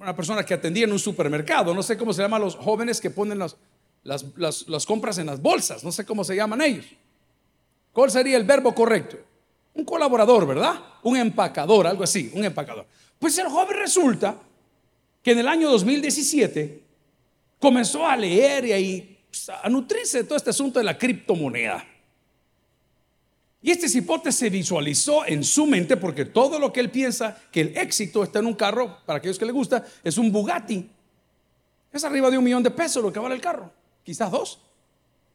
una 0.00 0.16
persona 0.16 0.44
que 0.44 0.54
atendía 0.54 0.84
en 0.84 0.92
un 0.92 0.98
supermercado. 0.98 1.74
No 1.74 1.82
sé 1.82 1.98
cómo 1.98 2.12
se 2.12 2.22
llaman 2.22 2.40
los 2.40 2.56
jóvenes 2.56 3.00
que 3.00 3.10
ponen 3.10 3.38
las, 3.38 3.56
las, 4.02 4.68
las 4.68 4.86
compras 4.86 5.18
en 5.18 5.26
las 5.26 5.40
bolsas. 5.42 5.84
No 5.84 5.92
sé 5.92 6.06
cómo 6.06 6.24
se 6.24 6.34
llaman 6.34 6.62
ellos. 6.62 6.86
¿Cuál 7.92 8.10
sería 8.10 8.38
el 8.38 8.44
verbo 8.44 8.74
correcto? 8.74 9.18
Un 9.74 9.84
colaborador, 9.84 10.46
¿verdad? 10.46 10.80
Un 11.02 11.16
empacador, 11.16 11.86
algo 11.86 12.04
así, 12.04 12.30
un 12.34 12.44
empacador. 12.44 12.86
Pues 13.18 13.36
el 13.38 13.48
joven 13.48 13.76
resulta 13.76 14.36
que 15.22 15.32
en 15.32 15.38
el 15.38 15.48
año 15.48 15.70
2017 15.70 16.82
comenzó 17.58 18.06
a 18.06 18.16
leer 18.16 18.64
y 18.64 18.72
a, 18.72 19.16
pues, 19.28 19.48
a 19.48 19.68
nutrirse 19.68 20.18
de 20.18 20.24
todo 20.24 20.36
este 20.36 20.50
asunto 20.50 20.78
de 20.78 20.84
la 20.84 20.98
criptomoneda. 20.98 21.86
Y 23.62 23.70
este 23.70 23.88
cipote 23.88 24.32
se 24.32 24.50
visualizó 24.50 25.24
en 25.24 25.44
su 25.44 25.66
mente 25.66 25.96
porque 25.96 26.24
todo 26.24 26.58
lo 26.58 26.72
que 26.72 26.80
él 26.80 26.90
piensa 26.90 27.40
que 27.52 27.60
el 27.60 27.76
éxito 27.76 28.24
está 28.24 28.40
en 28.40 28.46
un 28.46 28.54
carro, 28.54 28.98
para 29.06 29.18
aquellos 29.18 29.38
que 29.38 29.46
le 29.46 29.52
gusta, 29.52 29.86
es 30.02 30.18
un 30.18 30.32
Bugatti. 30.32 30.90
Es 31.92 32.02
arriba 32.02 32.28
de 32.28 32.38
un 32.38 32.44
millón 32.44 32.64
de 32.64 32.72
pesos 32.72 33.02
lo 33.02 33.12
que 33.12 33.20
vale 33.20 33.36
el 33.36 33.40
carro, 33.40 33.70
quizás 34.02 34.32
dos. 34.32 34.58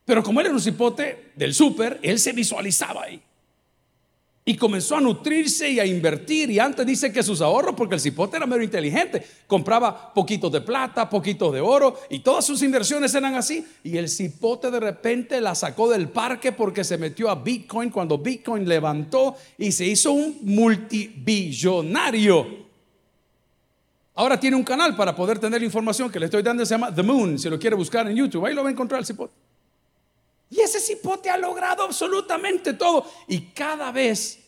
Pero 0.03 0.23
como 0.23 0.41
él 0.41 0.47
era 0.47 0.55
un 0.55 0.61
cipote 0.61 1.31
del 1.35 1.53
súper, 1.53 1.99
él 2.01 2.19
se 2.19 2.33
visualizaba 2.33 3.03
ahí. 3.03 3.21
Y 4.47 4.55
comenzó 4.55 4.95
a 4.95 5.01
nutrirse 5.01 5.69
y 5.69 5.79
a 5.81 5.85
invertir. 5.85 6.49
Y 6.49 6.57
antes 6.57 6.85
dice 6.85 7.11
que 7.11 7.21
sus 7.21 7.41
ahorros, 7.41 7.75
porque 7.75 7.95
el 7.95 8.01
cipote 8.01 8.37
era 8.37 8.45
mero 8.45 8.63
inteligente, 8.63 9.21
compraba 9.45 10.13
poquitos 10.13 10.49
de 10.53 10.61
plata, 10.61 11.09
poquitos 11.09 11.53
de 11.53 11.59
oro, 11.59 11.99
y 12.09 12.19
todas 12.19 12.45
sus 12.45 12.63
inversiones 12.63 13.13
eran 13.13 13.35
así. 13.35 13.67
Y 13.83 13.97
el 13.97 14.07
cipote 14.07 14.71
de 14.71 14.79
repente 14.79 15.41
la 15.41 15.53
sacó 15.53 15.89
del 15.89 16.07
parque 16.07 16.53
porque 16.53 16.85
se 16.85 16.97
metió 16.97 17.29
a 17.29 17.35
Bitcoin 17.35 17.89
cuando 17.89 18.19
Bitcoin 18.19 18.69
levantó 18.69 19.35
y 19.57 19.73
se 19.73 19.85
hizo 19.85 20.13
un 20.13 20.37
multibillonario. 20.43 22.47
Ahora 24.15 24.39
tiene 24.39 24.55
un 24.55 24.63
canal 24.63 24.95
para 24.95 25.13
poder 25.13 25.39
tener 25.39 25.61
información 25.61 26.09
que 26.09 26.21
le 26.21 26.27
estoy 26.27 26.41
dando, 26.41 26.65
se 26.65 26.73
llama 26.73 26.95
The 26.95 27.03
Moon, 27.03 27.37
si 27.37 27.49
lo 27.49 27.59
quiere 27.59 27.75
buscar 27.75 28.09
en 28.09 28.15
YouTube, 28.15 28.45
ahí 28.45 28.55
lo 28.55 28.63
va 28.63 28.69
a 28.69 28.71
encontrar 28.71 29.01
el 29.01 29.05
cipote. 29.05 29.46
Y 30.49 30.61
ese 30.61 30.79
cipote 30.79 31.29
ha 31.29 31.37
logrado 31.37 31.83
absolutamente 31.83 32.73
todo. 32.73 33.09
Y 33.27 33.41
cada 33.47 33.91
vez 33.91 34.39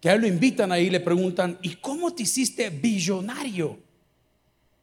que 0.00 0.10
a 0.10 0.14
él 0.14 0.22
lo 0.22 0.26
invitan 0.26 0.72
ahí, 0.72 0.90
le 0.90 1.00
preguntan, 1.00 1.58
¿y 1.62 1.76
cómo 1.76 2.12
te 2.12 2.24
hiciste 2.24 2.70
billonario? 2.70 3.78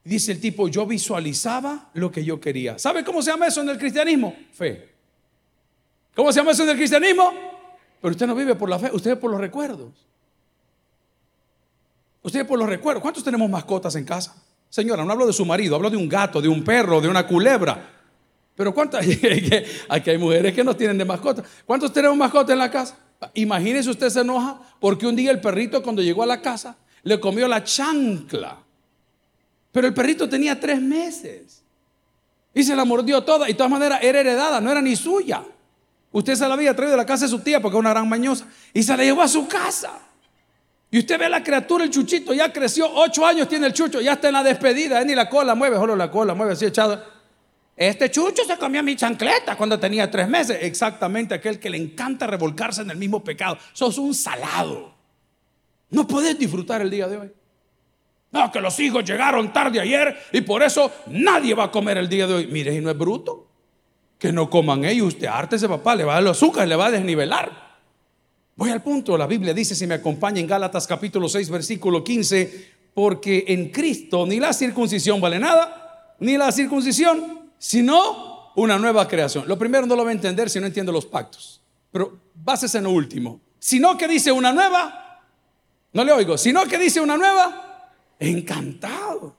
Dice 0.03 0.31
el 0.31 0.39
tipo, 0.39 0.67
yo 0.67 0.85
visualizaba 0.87 1.89
lo 1.93 2.11
que 2.11 2.23
yo 2.23 2.39
quería. 2.39 2.79
¿Sabe 2.79 3.03
cómo 3.03 3.21
se 3.21 3.31
llama 3.31 3.47
eso 3.47 3.61
en 3.61 3.69
el 3.69 3.77
cristianismo? 3.77 4.35
Fe. 4.53 4.89
¿Cómo 6.15 6.31
se 6.31 6.39
llama 6.39 6.51
eso 6.51 6.63
en 6.63 6.69
el 6.69 6.77
cristianismo? 6.77 7.31
Pero 8.01 8.11
usted 8.11 8.25
no 8.25 8.33
vive 8.33 8.55
por 8.55 8.69
la 8.69 8.79
fe, 8.79 8.89
usted 8.93 9.11
vive 9.11 9.21
por 9.21 9.31
los 9.31 9.41
recuerdos. 9.41 9.91
Usted 12.21 12.47
por 12.47 12.57
los 12.57 12.67
recuerdos. 12.67 13.01
¿Cuántos 13.01 13.23
tenemos 13.23 13.49
mascotas 13.49 13.95
en 13.95 14.05
casa? 14.05 14.35
Señora, 14.69 15.03
no 15.03 15.11
hablo 15.11 15.27
de 15.27 15.33
su 15.33 15.45
marido, 15.45 15.75
hablo 15.75 15.89
de 15.89 15.97
un 15.97 16.07
gato, 16.07 16.41
de 16.41 16.47
un 16.47 16.63
perro, 16.63 17.01
de 17.01 17.09
una 17.09 17.27
culebra. 17.27 17.98
Pero 18.59 18.73
¿cuántas? 18.73 19.05
Aquí 19.87 20.09
hay 20.09 20.17
mujeres 20.17 20.53
que 20.53 20.65
no 20.65 20.75
tienen 20.75 20.97
de 20.97 21.05
mascota. 21.05 21.41
¿Cuántos 21.65 21.93
tenemos 21.93 22.17
mascota 22.17 22.51
en 22.51 22.59
la 22.59 22.69
casa? 22.69 22.93
Imagínese 23.33 23.89
usted 23.89 24.09
se 24.09 24.19
enoja 24.19 24.59
porque 24.81 25.07
un 25.07 25.15
día 25.15 25.31
el 25.31 25.39
perrito 25.39 25.81
cuando 25.81 26.01
llegó 26.01 26.23
a 26.23 26.25
la 26.25 26.41
casa 26.41 26.75
le 27.03 27.21
comió 27.21 27.47
la 27.47 27.63
chancla. 27.63 28.57
Pero 29.71 29.87
el 29.87 29.93
perrito 29.93 30.27
tenía 30.27 30.59
tres 30.59 30.81
meses. 30.81 31.63
Y 32.53 32.61
se 32.65 32.75
la 32.75 32.83
mordió 32.83 33.23
toda. 33.23 33.47
Y 33.47 33.53
de 33.53 33.57
todas 33.57 33.71
maneras 33.71 33.99
era 34.01 34.19
heredada, 34.19 34.59
no 34.59 34.69
era 34.69 34.81
ni 34.81 34.97
suya. 34.97 35.41
Usted 36.11 36.35
se 36.35 36.45
la 36.45 36.55
había 36.55 36.75
traído 36.75 36.91
de 36.91 36.97
la 36.97 37.05
casa 37.05 37.23
de 37.23 37.29
su 37.29 37.39
tía 37.39 37.61
porque 37.61 37.77
es 37.77 37.79
una 37.79 37.91
gran 37.91 38.09
mañosa. 38.09 38.45
Y 38.73 38.83
se 38.83 38.97
la 38.97 39.05
llevó 39.05 39.21
a 39.21 39.29
su 39.29 39.47
casa. 39.47 40.01
Y 40.91 40.99
usted 40.99 41.17
ve 41.17 41.27
a 41.27 41.29
la 41.29 41.41
criatura, 41.41 41.85
el 41.85 41.91
chuchito, 41.91 42.33
ya 42.33 42.51
creció, 42.51 42.91
ocho 42.93 43.25
años 43.25 43.47
tiene 43.47 43.67
el 43.67 43.73
chucho, 43.73 44.01
ya 44.01 44.13
está 44.13 44.27
en 44.27 44.33
la 44.33 44.43
despedida, 44.43 45.01
ni 45.05 45.15
la 45.15 45.29
cola 45.29 45.55
mueve, 45.55 45.77
solo 45.77 45.95
la 45.95 46.11
cola 46.11 46.33
mueve 46.33 46.51
así 46.51 46.65
echada. 46.65 47.18
Este 47.79 48.11
chucho 48.11 48.43
se 48.43 48.57
comió 48.57 48.83
mi 48.83 48.97
chancleta 48.97 49.55
cuando 49.55 49.79
tenía 49.79 50.11
tres 50.11 50.27
meses. 50.27 50.57
Exactamente 50.63 51.33
aquel 51.33 51.61
que 51.61 51.69
le 51.69 51.77
encanta 51.77 52.27
revolcarse 52.27 52.81
en 52.81 52.91
el 52.91 52.97
mismo 52.97 53.23
pecado. 53.23 53.57
Sos 53.71 53.97
un 53.97 54.13
salado. 54.13 54.93
No 55.89 56.05
podés 56.05 56.37
disfrutar 56.37 56.81
el 56.81 56.89
día 56.89 57.07
de 57.07 57.17
hoy. 57.17 57.31
No, 58.33 58.51
que 58.51 58.59
los 58.59 58.77
hijos 58.81 59.05
llegaron 59.05 59.53
tarde 59.53 59.79
ayer 59.79 60.13
y 60.33 60.41
por 60.41 60.61
eso 60.61 60.91
nadie 61.07 61.53
va 61.53 61.63
a 61.63 61.71
comer 61.71 61.97
el 61.97 62.09
día 62.09 62.27
de 62.27 62.33
hoy. 62.33 62.47
Mire, 62.47 62.75
y 62.75 62.81
no 62.81 62.91
es 62.91 62.97
bruto. 62.97 63.47
Que 64.17 64.33
no 64.33 64.49
coman 64.49 64.83
ellos. 64.83 65.13
Usted 65.13 65.29
ese 65.49 65.69
papá, 65.69 65.95
le 65.95 66.03
va 66.03 66.11
a 66.11 66.15
dar 66.15 66.23
el 66.23 66.31
azúcar, 66.31 66.67
le 66.67 66.75
va 66.75 66.87
a 66.87 66.91
desnivelar. 66.91 67.77
Voy 68.57 68.71
al 68.71 68.83
punto. 68.83 69.17
La 69.17 69.25
Biblia 69.25 69.53
dice, 69.53 69.73
si 69.73 69.87
me 69.87 69.95
acompaña 69.95 70.41
en 70.41 70.47
Gálatas 70.47 70.85
capítulo 70.85 71.29
6, 71.29 71.49
versículo 71.49 72.03
15, 72.03 72.71
porque 72.93 73.45
en 73.47 73.69
Cristo 73.69 74.25
ni 74.25 74.37
la 74.37 74.51
circuncisión 74.51 75.21
vale 75.21 75.39
nada, 75.39 76.15
ni 76.19 76.35
la 76.35 76.51
circuncisión 76.51 77.38
sino 77.59 78.53
una 78.55 78.79
nueva 78.79 79.07
creación. 79.07 79.47
Lo 79.47 79.59
primero 79.59 79.85
no 79.85 79.95
lo 79.95 80.03
va 80.03 80.09
a 80.09 80.13
entender 80.13 80.49
si 80.49 80.59
no 80.59 80.65
entiende 80.65 80.91
los 80.91 81.05
pactos, 81.05 81.61
pero 81.91 82.17
bases 82.33 82.73
en 82.73 82.85
lo 82.85 82.91
último. 82.91 83.39
Sino 83.59 83.97
que 83.97 84.07
dice 84.07 84.31
una 84.31 84.51
nueva, 84.51 85.21
no 85.93 86.03
le 86.03 86.11
oigo, 86.11 86.37
sino 86.37 86.65
que 86.65 86.79
dice 86.79 87.01
una 87.01 87.17
nueva, 87.17 87.91
encantado. 88.17 89.35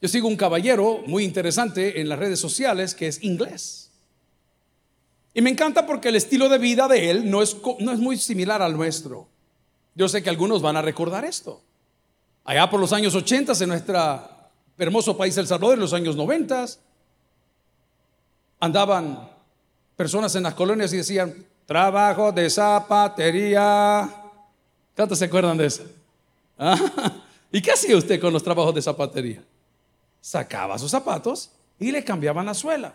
Yo 0.00 0.08
sigo 0.08 0.26
un 0.26 0.36
caballero 0.36 1.02
muy 1.06 1.22
interesante 1.22 2.00
en 2.00 2.08
las 2.08 2.18
redes 2.18 2.40
sociales 2.40 2.94
que 2.94 3.06
es 3.06 3.22
inglés. 3.22 3.90
Y 5.32 5.40
me 5.40 5.50
encanta 5.50 5.86
porque 5.86 6.08
el 6.08 6.16
estilo 6.16 6.48
de 6.48 6.58
vida 6.58 6.88
de 6.88 7.10
él 7.10 7.30
no 7.30 7.40
es, 7.40 7.56
no 7.78 7.92
es 7.92 8.00
muy 8.00 8.18
similar 8.18 8.60
al 8.60 8.76
nuestro. 8.76 9.28
Yo 9.94 10.08
sé 10.08 10.22
que 10.22 10.28
algunos 10.28 10.60
van 10.60 10.76
a 10.76 10.82
recordar 10.82 11.24
esto. 11.24 11.62
Allá 12.44 12.68
por 12.68 12.80
los 12.80 12.92
años 12.92 13.14
80 13.14 13.52
en 13.60 13.68
nuestra 13.68 14.31
hermoso 14.82 15.16
país 15.16 15.36
El 15.36 15.46
Salvador 15.46 15.74
en 15.74 15.80
los 15.80 15.92
años 15.92 16.16
90. 16.16 16.66
Andaban 18.60 19.30
personas 19.96 20.34
en 20.34 20.42
las 20.42 20.54
colonias 20.54 20.92
y 20.92 20.98
decían, 20.98 21.34
trabajo 21.66 22.32
de 22.32 22.50
zapatería. 22.50 24.08
¿Cuántos 24.94 25.18
se 25.18 25.26
acuerdan 25.26 25.56
de 25.56 25.66
eso? 25.66 25.84
Ah, 26.64 26.78
¿Y 27.50 27.60
qué 27.60 27.72
hacía 27.72 27.96
usted 27.96 28.20
con 28.20 28.32
los 28.32 28.42
trabajos 28.42 28.74
de 28.74 28.82
zapatería? 28.82 29.42
Sacaba 30.20 30.78
sus 30.78 30.90
zapatos 30.90 31.50
y 31.80 31.90
le 31.90 32.04
cambiaban 32.04 32.46
la 32.46 32.54
suela. 32.54 32.94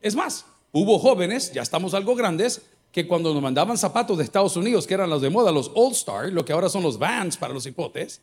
Es 0.00 0.16
más, 0.16 0.44
hubo 0.72 0.98
jóvenes, 0.98 1.52
ya 1.52 1.62
estamos 1.62 1.94
algo 1.94 2.16
grandes, 2.16 2.62
que 2.90 3.06
cuando 3.06 3.32
nos 3.32 3.42
mandaban 3.42 3.78
zapatos 3.78 4.18
de 4.18 4.24
Estados 4.24 4.56
Unidos, 4.56 4.86
que 4.86 4.94
eran 4.94 5.10
los 5.10 5.22
de 5.22 5.30
moda, 5.30 5.52
los 5.52 5.70
All 5.74 5.92
Star, 5.92 6.32
lo 6.32 6.44
que 6.44 6.52
ahora 6.52 6.68
son 6.68 6.82
los 6.82 6.98
Vans 6.98 7.36
para 7.36 7.54
los 7.54 7.66
hipotes, 7.66 8.20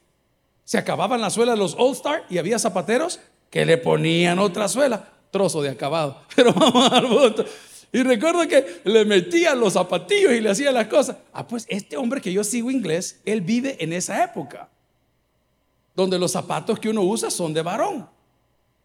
se 0.63 0.77
acababan 0.77 1.21
la 1.21 1.29
suela 1.29 1.53
de 1.53 1.57
los 1.57 1.75
All 1.77 1.91
Star 1.93 2.25
y 2.29 2.37
había 2.37 2.57
zapateros 2.59 3.19
que 3.49 3.65
le 3.65 3.77
ponían 3.77 4.39
otra 4.39 4.67
suela, 4.67 5.09
trozo 5.31 5.61
de 5.61 5.69
acabado. 5.69 6.21
Pero 6.35 6.53
vamos 6.53 6.85
a 6.85 6.89
dar 6.89 7.07
voto. 7.07 7.45
Y 7.91 8.01
recuerdo 8.01 8.47
que 8.47 8.81
le 8.85 9.05
metían 9.05 9.59
los 9.59 9.73
zapatillos 9.73 10.31
y 10.31 10.41
le 10.41 10.49
hacían 10.49 10.73
las 10.73 10.87
cosas. 10.87 11.17
Ah, 11.31 11.47
pues 11.47 11.65
este 11.69 11.95
hombre 11.95 12.21
que 12.21 12.33
yo 12.33 12.43
sigo 12.43 12.71
inglés, 12.71 13.21
él 13.23 13.41
vive 13.41 13.77
en 13.79 13.93
esa 13.93 14.23
época, 14.23 14.67
donde 15.95 16.17
los 16.17 16.31
zapatos 16.31 16.79
que 16.79 16.89
uno 16.89 17.03
usa 17.03 17.29
son 17.29 17.53
de 17.53 17.61
varón. 17.61 18.09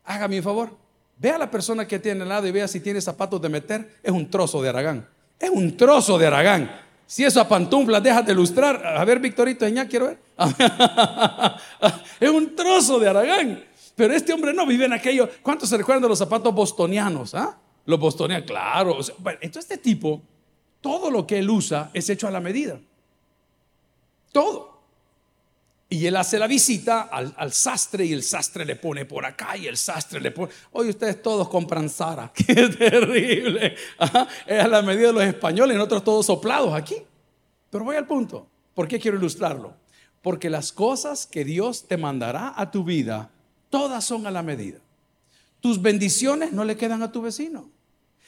Hágame 0.04 0.37
un 0.37 0.42
favor, 0.42 0.76
vea 1.16 1.37
a 1.37 1.38
la 1.38 1.50
persona 1.50 1.88
que 1.88 1.99
tiene 1.99 2.23
al 2.23 2.28
lado 2.28 2.47
y 2.47 2.50
vea 2.50 2.68
si 2.68 2.80
tiene 2.80 3.00
zapatos 3.00 3.40
de 3.40 3.49
meter. 3.49 3.97
Es 4.02 4.12
un 4.12 4.30
trozo 4.30 4.61
de 4.61 4.68
Aragán. 4.68 5.08
Es 5.38 5.49
un 5.49 5.75
trozo 5.75 6.18
de 6.18 6.26
Aragán. 6.26 6.88
Si 7.09 7.25
esa 7.25 7.49
pantufla 7.49 8.03
deja 8.03 8.21
de 8.21 8.33
ilustrar, 8.33 8.87
a 8.87 9.03
ver, 9.03 9.19
Victorito, 9.19 9.67
ya 9.67 9.88
quiero 9.88 10.09
ver. 10.09 10.19
es 12.21 12.29
un 12.29 12.55
trozo 12.55 12.99
de 12.99 13.09
Aragán. 13.09 13.65
Pero 13.97 14.12
este 14.12 14.35
hombre 14.35 14.53
no 14.53 14.67
vive 14.67 14.85
en 14.85 14.93
aquello. 14.93 15.27
¿Cuántos 15.43 15.71
se 15.71 15.79
recuerdan 15.79 16.03
de 16.03 16.11
los 16.11 16.19
zapatos 16.19 16.55
bostonianos? 16.55 17.35
Ah? 17.35 17.57
Los 17.87 17.99
bostonianos, 17.99 18.47
claro. 18.47 18.99
entonces, 19.41 19.71
este 19.71 19.79
tipo, 19.79 20.21
todo 20.83 21.11
lo 21.11 21.27
que 21.27 21.38
él 21.38 21.49
usa 21.49 21.91
es 21.95 22.11
hecho 22.11 22.29
a 22.29 22.31
la 22.31 22.41
medida. 22.41 22.79
Todo. 24.31 24.67
Y 25.90 26.04
él 26.04 26.16
hace 26.16 26.38
la 26.38 26.47
visita 26.47 27.02
al, 27.02 27.52
sastre 27.52 28.04
y 28.04 28.12
el 28.12 28.23
sastre 28.23 28.66
le 28.66 28.76
pone 28.76 29.07
por 29.07 29.25
acá 29.25 29.57
y 29.57 29.66
el 29.66 29.78
sastre 29.78 30.21
le 30.21 30.30
pone. 30.33 30.52
Hoy 30.73 30.90
ustedes 30.90 31.23
todos 31.23 31.49
compran 31.49 31.88
Sara. 31.88 32.30
Qué 32.35 32.68
terrible. 32.68 33.75
Es 34.47 34.64
a 34.64 34.68
la 34.68 34.83
medida 34.83 35.09
de 35.09 35.12
los 35.14 35.25
españoles 35.25 35.76
nosotros 35.76 36.04
todos 36.04 36.26
soplados 36.26 36.75
aquí. 36.75 36.97
Pero 37.71 37.85
voy 37.85 37.97
al 37.97 38.07
punto. 38.07 38.47
¿Por 38.75 38.87
qué 38.87 39.00
quiero 39.00 39.16
ilustrarlo? 39.16 39.75
Porque 40.23 40.50
las 40.50 40.73
cosas 40.73 41.26
que 41.26 41.45
Dios 41.45 41.88
te 41.88 41.97
mandará 41.97 42.52
a 42.54 42.71
tu 42.71 42.85
vida, 42.85 43.30
todas 43.71 44.04
son 44.04 44.26
a 44.26 44.30
la 44.30 44.42
medida. 44.42 44.78
Tus 45.61 45.80
bendiciones 45.80 46.52
no 46.52 46.64
le 46.64 46.76
quedan 46.76 47.02
a 47.02 47.11
tu 47.11 47.23
vecino. 47.23 47.71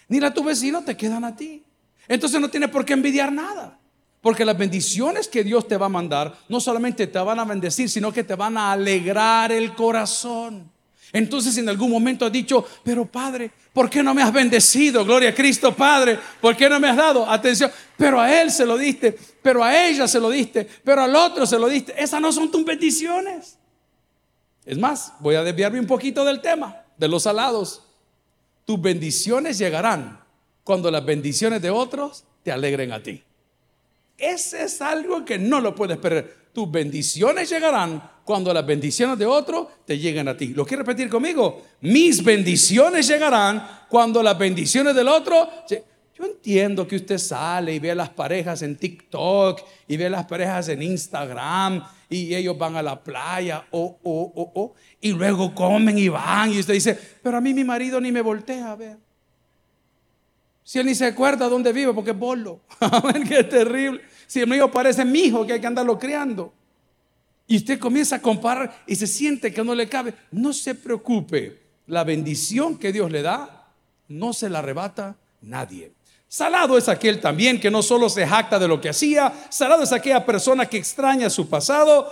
Ni 0.08 0.24
a 0.24 0.32
tu 0.32 0.42
vecino 0.42 0.82
te 0.82 0.96
quedan 0.96 1.24
a 1.24 1.36
ti. 1.36 1.62
Entonces 2.08 2.40
no 2.40 2.48
tienes 2.48 2.70
por 2.70 2.84
qué 2.84 2.94
envidiar 2.94 3.30
nada. 3.30 3.78
Porque 4.20 4.44
las 4.44 4.58
bendiciones 4.58 5.28
que 5.28 5.42
Dios 5.42 5.66
te 5.66 5.76
va 5.76 5.86
a 5.86 5.90
mandar 5.90 6.36
no 6.48 6.60
solamente 6.60 7.06
te 7.06 7.18
van 7.18 7.38
a 7.38 7.44
bendecir, 7.44 7.88
sino 7.88 8.12
que 8.12 8.24
te 8.24 8.34
van 8.34 8.58
a 8.58 8.72
alegrar 8.72 9.50
el 9.50 9.74
corazón. 9.74 10.70
Entonces 11.12 11.56
en 11.56 11.68
algún 11.68 11.90
momento 11.90 12.26
has 12.26 12.32
dicho, 12.32 12.64
pero 12.84 13.04
Padre, 13.04 13.50
¿por 13.72 13.90
qué 13.90 14.02
no 14.02 14.14
me 14.14 14.22
has 14.22 14.32
bendecido? 14.32 15.04
Gloria 15.04 15.30
a 15.30 15.34
Cristo, 15.34 15.74
Padre, 15.74 16.18
¿por 16.40 16.56
qué 16.56 16.68
no 16.68 16.78
me 16.78 16.88
has 16.88 16.96
dado 16.96 17.28
atención? 17.28 17.70
Pero 17.96 18.20
a 18.20 18.40
Él 18.40 18.50
se 18.50 18.64
lo 18.64 18.76
diste, 18.76 19.18
pero 19.42 19.64
a 19.64 19.86
ella 19.86 20.06
se 20.06 20.20
lo 20.20 20.30
diste, 20.30 20.68
pero 20.84 21.02
al 21.02 21.14
otro 21.16 21.46
se 21.46 21.58
lo 21.58 21.68
diste. 21.68 22.00
Esas 22.00 22.20
no 22.20 22.30
son 22.30 22.50
tus 22.50 22.64
bendiciones. 22.64 23.58
Es 24.64 24.78
más, 24.78 25.14
voy 25.20 25.34
a 25.34 25.42
desviarme 25.42 25.80
un 25.80 25.86
poquito 25.86 26.24
del 26.24 26.40
tema, 26.40 26.84
de 26.96 27.08
los 27.08 27.26
alados. 27.26 27.82
Tus 28.64 28.80
bendiciones 28.80 29.58
llegarán 29.58 30.20
cuando 30.62 30.90
las 30.90 31.04
bendiciones 31.04 31.60
de 31.62 31.70
otros 31.70 32.24
te 32.44 32.52
alegren 32.52 32.92
a 32.92 33.02
ti. 33.02 33.24
Ese 34.20 34.64
es 34.64 34.82
algo 34.82 35.24
que 35.24 35.38
no 35.38 35.60
lo 35.60 35.74
puedes 35.74 35.96
perder. 35.96 36.50
Tus 36.52 36.70
bendiciones 36.70 37.48
llegarán 37.48 38.02
cuando 38.24 38.52
las 38.52 38.66
bendiciones 38.66 39.18
de 39.18 39.26
otro 39.26 39.70
te 39.86 39.98
lleguen 39.98 40.28
a 40.28 40.36
ti. 40.36 40.48
¿Lo 40.48 40.66
quieres 40.66 40.86
repetir 40.86 41.08
conmigo? 41.08 41.62
Mis 41.80 42.22
bendiciones 42.22 43.08
llegarán 43.08 43.86
cuando 43.88 44.22
las 44.22 44.38
bendiciones 44.38 44.94
del 44.94 45.08
otro... 45.08 45.48
Yo 46.20 46.26
entiendo 46.26 46.86
que 46.86 46.96
usted 46.96 47.16
sale 47.16 47.72
y 47.72 47.78
ve 47.78 47.92
a 47.92 47.94
las 47.94 48.10
parejas 48.10 48.60
en 48.60 48.76
TikTok 48.76 49.62
y 49.88 49.96
ve 49.96 50.04
a 50.04 50.10
las 50.10 50.26
parejas 50.26 50.68
en 50.68 50.82
Instagram 50.82 51.82
y 52.10 52.34
ellos 52.34 52.58
van 52.58 52.76
a 52.76 52.82
la 52.82 53.02
playa 53.02 53.64
o, 53.70 53.98
o, 54.02 54.32
o, 54.34 54.52
o, 54.54 54.74
y 55.00 55.12
luego 55.12 55.54
comen 55.54 55.96
y 55.96 56.10
van 56.10 56.52
y 56.52 56.58
usted 56.58 56.74
dice, 56.74 56.98
pero 57.22 57.38
a 57.38 57.40
mí 57.40 57.54
mi 57.54 57.64
marido 57.64 57.98
ni 58.02 58.12
me 58.12 58.20
voltea 58.20 58.70
a 58.70 58.76
ver. 58.76 58.98
Si 60.70 60.78
él 60.78 60.86
ni 60.86 60.94
se 60.94 61.06
acuerda 61.06 61.48
dónde 61.48 61.72
vive 61.72 61.92
porque 61.92 62.12
es 62.12 62.16
bolo. 62.16 62.60
Qué 63.28 63.42
terrible. 63.42 64.02
Si 64.28 64.38
el 64.38 64.46
mío 64.46 64.70
parece 64.70 65.04
mi 65.04 65.22
hijo 65.22 65.44
que 65.44 65.54
hay 65.54 65.60
que 65.60 65.66
andarlo 65.66 65.98
criando. 65.98 66.52
Y 67.48 67.56
usted 67.56 67.80
comienza 67.80 68.14
a 68.14 68.22
comparar 68.22 68.84
y 68.86 68.94
se 68.94 69.08
siente 69.08 69.52
que 69.52 69.64
no 69.64 69.74
le 69.74 69.88
cabe. 69.88 70.14
No 70.30 70.52
se 70.52 70.76
preocupe. 70.76 71.58
La 71.88 72.04
bendición 72.04 72.78
que 72.78 72.92
Dios 72.92 73.10
le 73.10 73.20
da 73.20 73.66
no 74.06 74.32
se 74.32 74.48
la 74.48 74.60
arrebata 74.60 75.16
nadie. 75.40 75.90
Salado 76.28 76.78
es 76.78 76.88
aquel 76.88 77.20
también 77.20 77.58
que 77.58 77.68
no 77.68 77.82
solo 77.82 78.08
se 78.08 78.24
jacta 78.24 78.60
de 78.60 78.68
lo 78.68 78.80
que 78.80 78.90
hacía, 78.90 79.46
salado 79.48 79.82
es 79.82 79.90
aquella 79.90 80.24
persona 80.24 80.66
que 80.66 80.76
extraña 80.76 81.30
su 81.30 81.48
pasado, 81.48 82.08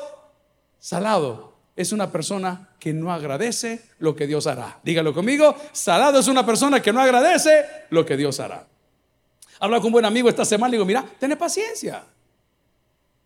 salado 0.80 1.47
es 1.78 1.92
una 1.92 2.10
persona 2.10 2.70
que 2.80 2.92
no 2.92 3.12
agradece 3.12 3.80
lo 4.00 4.16
que 4.16 4.26
Dios 4.26 4.48
hará. 4.48 4.80
Dígalo 4.82 5.14
conmigo, 5.14 5.54
salado 5.70 6.18
es 6.18 6.26
una 6.26 6.44
persona 6.44 6.82
que 6.82 6.92
no 6.92 7.00
agradece 7.00 7.64
lo 7.90 8.04
que 8.04 8.16
Dios 8.16 8.40
hará. 8.40 8.66
Habla 9.60 9.76
con 9.76 9.86
un 9.86 9.92
buen 9.92 10.04
amigo 10.04 10.28
esta 10.28 10.44
semana 10.44 10.70
y 10.70 10.72
digo, 10.72 10.84
mira, 10.84 11.04
ten 11.20 11.38
paciencia. 11.38 12.02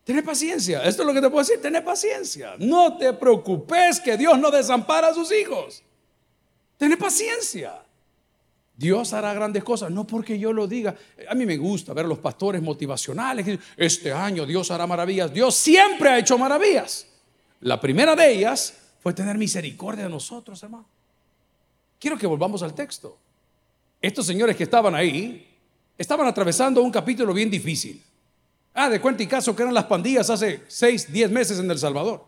Ten 0.03 0.23
paciencia. 0.23 0.83
Esto 0.83 1.01
es 1.01 1.07
lo 1.07 1.15
que 1.15 1.21
te 1.21 1.31
puedo 1.31 1.43
decir, 1.43 1.63
ten 1.63 1.83
paciencia. 1.83 2.53
No 2.59 2.95
te 2.95 3.11
preocupes 3.13 3.99
que 3.99 4.17
Dios 4.17 4.37
no 4.37 4.51
desampara 4.51 5.07
a 5.07 5.13
sus 5.15 5.31
hijos. 5.31 5.81
Ten 6.77 6.95
paciencia. 6.95 7.81
Dios 8.77 9.13
hará 9.13 9.33
grandes 9.33 9.63
cosas, 9.63 9.89
no 9.89 10.05
porque 10.05 10.37
yo 10.37 10.53
lo 10.53 10.67
diga. 10.67 10.95
A 11.27 11.33
mí 11.33 11.47
me 11.47 11.57
gusta 11.57 11.91
ver 11.93 12.05
los 12.05 12.19
pastores 12.19 12.61
motivacionales. 12.61 13.59
Este 13.75 14.11
año 14.11 14.45
Dios 14.45 14.69
hará 14.69 14.85
maravillas. 14.85 15.33
Dios 15.33 15.55
siempre 15.55 16.09
ha 16.09 16.19
hecho 16.19 16.37
maravillas. 16.37 17.07
La 17.63 17.79
primera 17.79 18.13
de 18.13 18.29
ellas 18.29 18.73
fue 18.99 19.13
tener 19.13 19.37
misericordia 19.37 20.03
de 20.03 20.09
nosotros, 20.09 20.61
hermano. 20.63 20.85
Quiero 21.97 22.17
que 22.17 22.27
volvamos 22.27 22.61
al 22.61 22.73
texto. 22.73 23.17
Estos 24.01 24.25
señores 24.25 24.57
que 24.57 24.63
estaban 24.63 24.93
ahí 24.93 25.49
estaban 25.97 26.27
atravesando 26.27 26.81
un 26.81 26.91
capítulo 26.91 27.33
bien 27.33 27.49
difícil. 27.49 28.03
Ah, 28.73 28.89
de 28.89 28.99
cuenta 28.99 29.23
y 29.23 29.27
caso 29.27 29.55
que 29.55 29.61
eran 29.61 29.73
las 29.73 29.85
pandillas 29.85 30.29
hace 30.29 30.63
6, 30.67 31.13
10 31.13 31.31
meses 31.31 31.57
en 31.57 31.71
El 31.71 31.79
Salvador. 31.79 32.25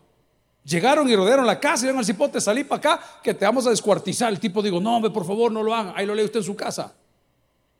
Llegaron 0.64 1.06
y 1.08 1.14
rodearon 1.14 1.46
la 1.46 1.60
casa 1.60 1.84
y 1.84 1.88
iban 1.88 1.98
al 1.98 2.06
cipote, 2.06 2.40
salí 2.40 2.64
para 2.64 2.78
acá, 2.78 3.20
que 3.22 3.34
te 3.34 3.44
vamos 3.44 3.66
a 3.66 3.70
descuartizar. 3.70 4.32
El 4.32 4.40
tipo 4.40 4.62
digo, 4.62 4.80
no, 4.80 4.96
hombre, 4.96 5.10
por 5.10 5.26
favor, 5.26 5.52
no 5.52 5.62
lo 5.62 5.74
hagan. 5.74 5.92
Ahí 5.96 6.06
lo 6.06 6.14
lee 6.14 6.24
usted 6.24 6.40
en 6.40 6.46
su 6.46 6.56
casa. 6.56 6.94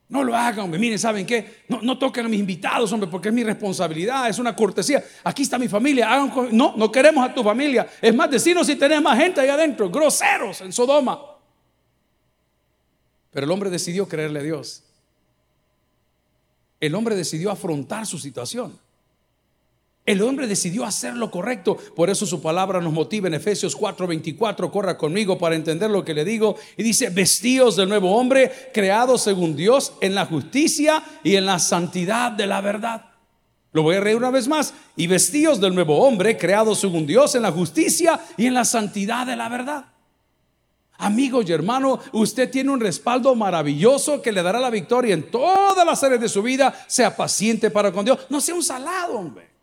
No 0.09 0.23
lo 0.23 0.35
hagan, 0.35 0.65
hombre. 0.65 0.79
Miren, 0.79 0.97
¿saben 0.97 1.25
qué? 1.25 1.63
No, 1.67 1.97
toquen 1.97 2.25
a 2.25 2.29
mis 2.29 2.39
invitados, 2.39 2.91
hombre, 2.93 3.09
porque 3.09 3.27
es 3.27 3.33
mi 3.33 3.43
responsabilidad, 3.43 4.29
es 4.29 4.39
una 4.39 4.55
cortesía. 4.55 5.03
Aquí 5.23 5.43
está 5.43 5.57
mi 5.57 5.67
familia. 5.67 6.11
Hagan, 6.11 6.49
no, 6.51 6.75
no 6.77 6.91
queremos 6.91 7.29
a 7.29 7.33
tu 7.33 7.43
familia. 7.43 7.89
Es 8.01 8.15
más, 8.15 8.31
decinos 8.31 8.67
si 8.67 8.75
tenés 8.75 9.01
más 9.01 9.17
gente 9.17 9.41
ahí 9.41 9.49
adentro. 9.49 9.89
Groseros 9.89 10.61
en 10.61 10.71
Sodoma. 10.71 11.19
Pero 13.31 13.45
el 13.45 13.51
hombre 13.51 13.69
decidió 13.69 14.07
creerle 14.07 14.39
a 14.39 14.43
Dios. 14.43 14.83
El 16.79 16.95
hombre 16.95 17.15
decidió 17.15 17.51
afrontar 17.51 18.05
su 18.05 18.17
situación. 18.17 18.79
El 20.07 20.21
hombre 20.21 20.47
decidió 20.47 20.85
hacer 20.85 21.17
lo 21.17 21.29
correcto. 21.29 21.75
Por 21.93 22.09
eso 22.09 22.25
su 22.25 22.41
palabra 22.41 22.79
nos 22.79 22.93
motiva 22.93 23.27
en 23.27 23.33
Efesios 23.33 23.75
4:24. 23.75 24.71
Corra 24.71 24.97
conmigo 24.97 25.37
para 25.37 25.53
entender 25.53 25.89
lo 25.89 26.05
que 26.05 26.13
le 26.13 26.23
digo. 26.23 26.55
Y 26.77 26.83
dice, 26.83 27.09
vestidos 27.09 27.75
del 27.75 27.89
nuevo 27.89 28.15
hombre, 28.15 28.49
creados 28.73 29.21
según 29.23 29.57
Dios 29.57 29.91
en 29.99 30.15
la 30.15 30.25
justicia 30.25 31.03
y 31.25 31.35
en 31.35 31.45
la 31.45 31.59
santidad 31.59 32.31
de 32.31 32.47
la 32.47 32.61
verdad. 32.61 33.03
Lo 33.73 33.83
voy 33.83 33.97
a 33.97 33.99
reír 33.99 34.15
una 34.15 34.31
vez 34.31 34.47
más. 34.47 34.73
Y 34.95 35.07
vestidos 35.07 35.59
del 35.59 35.75
nuevo 35.75 35.97
hombre, 35.97 36.37
creados 36.37 36.79
según 36.79 37.05
Dios 37.05 37.35
en 37.35 37.41
la 37.41 37.51
justicia 37.51 38.17
y 38.37 38.45
en 38.45 38.53
la 38.53 38.63
santidad 38.63 39.27
de 39.27 39.35
la 39.35 39.49
verdad. 39.49 39.87
Amigo 40.99 41.41
y 41.41 41.51
hermano, 41.51 41.99
usted 42.13 42.49
tiene 42.49 42.71
un 42.71 42.79
respaldo 42.79 43.35
maravilloso 43.35 44.21
que 44.21 44.31
le 44.31 44.41
dará 44.41 44.61
la 44.61 44.69
victoria 44.69 45.13
en 45.13 45.29
todas 45.29 45.85
las 45.85 46.01
áreas 46.01 46.21
de 46.21 46.29
su 46.29 46.41
vida. 46.41 46.73
Sea 46.87 47.13
paciente 47.13 47.69
para 47.69 47.91
con 47.91 48.05
Dios. 48.05 48.19
No 48.29 48.39
sea 48.39 48.55
un 48.55 48.63
salado, 48.63 49.19
hombre. 49.19 49.56